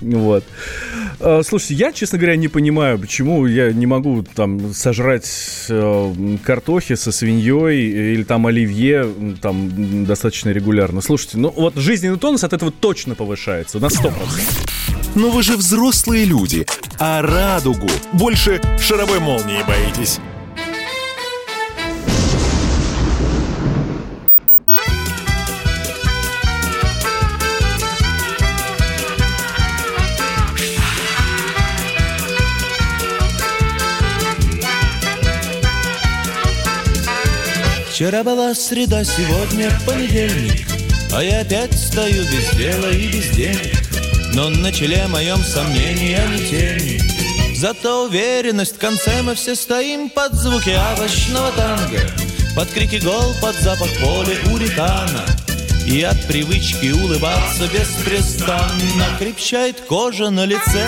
Вот. 0.00 0.44
Э, 1.20 1.42
Слушайте, 1.44 1.74
я, 1.74 1.92
честно 1.92 2.18
говоря, 2.18 2.36
не 2.36 2.48
понимаю, 2.48 2.98
почему 2.98 3.44
я 3.46 3.72
не 3.72 3.86
могу 3.86 4.22
там 4.22 4.72
сожрать 4.72 5.28
э, 5.68 6.12
картохи 6.42 6.94
со 6.94 7.12
свиньей 7.12 8.14
или 8.14 8.22
там 8.22 8.46
оливье 8.46 9.06
там 9.42 10.04
достаточно 10.06 10.50
регулярно. 10.50 11.02
Слушайте, 11.02 11.36
ну 11.38 11.52
вот 11.54 11.74
жизненный 11.76 12.18
тонус 12.18 12.44
от 12.44 12.54
этого 12.54 12.70
точно 12.72 13.14
повышается 13.14 13.78
на 13.78 13.86
100%. 13.86 14.12
Но 15.14 15.30
вы 15.30 15.42
же 15.42 15.56
взрослые 15.56 16.24
люди, 16.24 16.66
а 16.98 17.22
радугу 17.22 17.88
больше 18.12 18.60
шаровой 18.80 19.18
молнии 19.18 19.62
боитесь. 19.66 20.20
Вчера 37.98 38.22
была 38.22 38.54
среда, 38.54 39.02
сегодня 39.02 39.72
понедельник 39.84 40.68
А 41.12 41.20
я 41.20 41.40
опять 41.40 41.76
стою 41.76 42.22
без 42.22 42.56
дела 42.56 42.92
и 42.92 43.08
без 43.08 43.28
денег 43.30 43.87
Но 44.38 44.50
на 44.50 44.70
челе 44.70 45.04
моем 45.08 45.38
сомнения 45.38 46.24
не 46.28 46.46
тени. 46.46 47.56
Зато 47.56 48.04
уверенность 48.04 48.76
в 48.76 48.78
конце 48.78 49.20
мы 49.22 49.34
все 49.34 49.56
стоим 49.56 50.08
Под 50.10 50.32
звуки 50.32 50.70
овощного 50.92 51.50
танго. 51.50 51.98
Под 52.54 52.68
крики 52.68 53.00
гол, 53.02 53.34
под 53.42 53.56
запах 53.56 53.88
поля 54.00 54.36
уритана. 54.54 55.26
И 55.88 56.02
от 56.02 56.24
привычки 56.28 56.92
улыбаться 56.92 57.66
беспрестанно 57.66 59.06
Крепчает 59.18 59.80
кожа 59.80 60.30
на 60.30 60.44
лице 60.44 60.86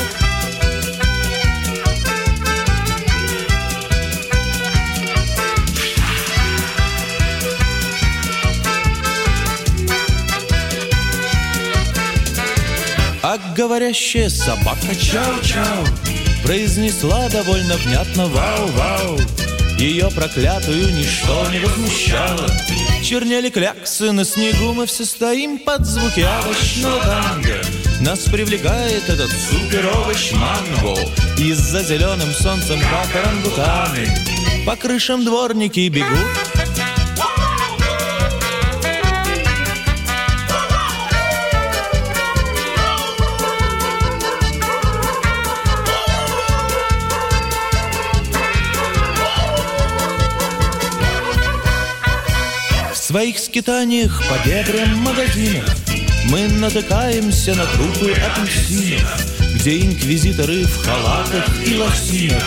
А 13.33 13.39
говорящая 13.55 14.29
собака 14.29 14.89
чау-чау 14.89 15.87
Произнесла 16.43 17.29
довольно 17.29 17.77
внятно 17.77 18.27
вау-вау 18.27 19.21
Ее 19.79 20.11
проклятую 20.11 20.93
ничто 20.93 21.47
не 21.53 21.61
возмущало. 21.61 22.49
Чернели 23.05 23.49
кляксы 23.49 24.11
на 24.11 24.25
снегу 24.25 24.73
Мы 24.73 24.87
все 24.87 25.05
стоим 25.05 25.61
под 25.61 25.87
звуки 25.87 26.27
овощного 26.43 27.01
танго 27.05 27.63
Нас 28.01 28.19
привлекает 28.25 29.09
этот 29.09 29.31
супер 29.31 29.89
овощ 29.97 30.33
манго. 30.33 30.99
Из-за 31.39 31.85
зеленым 31.85 32.33
солнцем 32.33 32.81
как 32.81 33.15
орангутаны 33.15 34.09
По 34.67 34.75
крышам 34.75 35.25
дворники 35.25 35.89
бегут 35.89 36.19
своих 53.11 53.41
скитаниях 53.41 54.23
по 54.29 54.49
дебрям 54.49 54.99
магазинов. 54.99 55.69
Мы 56.27 56.47
натыкаемся 56.47 57.57
на 57.57 57.67
трупы 57.67 58.13
апельсинов 58.13 59.11
Где 59.57 59.81
инквизиторы 59.81 60.63
в 60.63 60.85
халатах 60.85 61.67
и 61.67 61.77
лосинах 61.77 62.45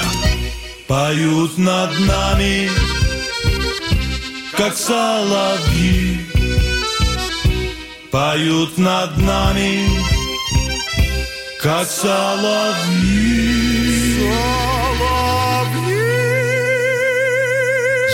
Поют 0.87 1.57
над 1.57 1.99
нами, 1.99 2.69
как 4.55 4.77
соловьи. 4.77 6.21
Поют 8.11 8.77
над 8.77 9.17
нами, 9.17 9.89
как 11.59 11.89
соловьи 11.89 13.43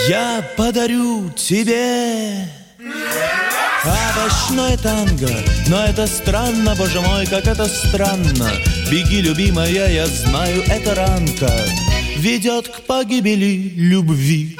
Я 0.08 0.44
подарю 0.56 1.30
тебе. 1.30 2.48
Овощное 3.82 4.76
танго 4.76 5.30
Но 5.68 5.84
это 5.84 6.06
странно, 6.06 6.74
боже 6.76 7.00
мой, 7.00 7.26
как 7.26 7.46
это 7.46 7.66
странно. 7.66 8.50
Беги, 8.90 9.22
любимая, 9.22 9.90
я 9.90 10.06
знаю, 10.06 10.62
это 10.66 10.94
ранка. 10.94 11.50
Ведет 12.16 12.68
к 12.68 12.80
погибели 12.82 13.72
любви 13.74 14.59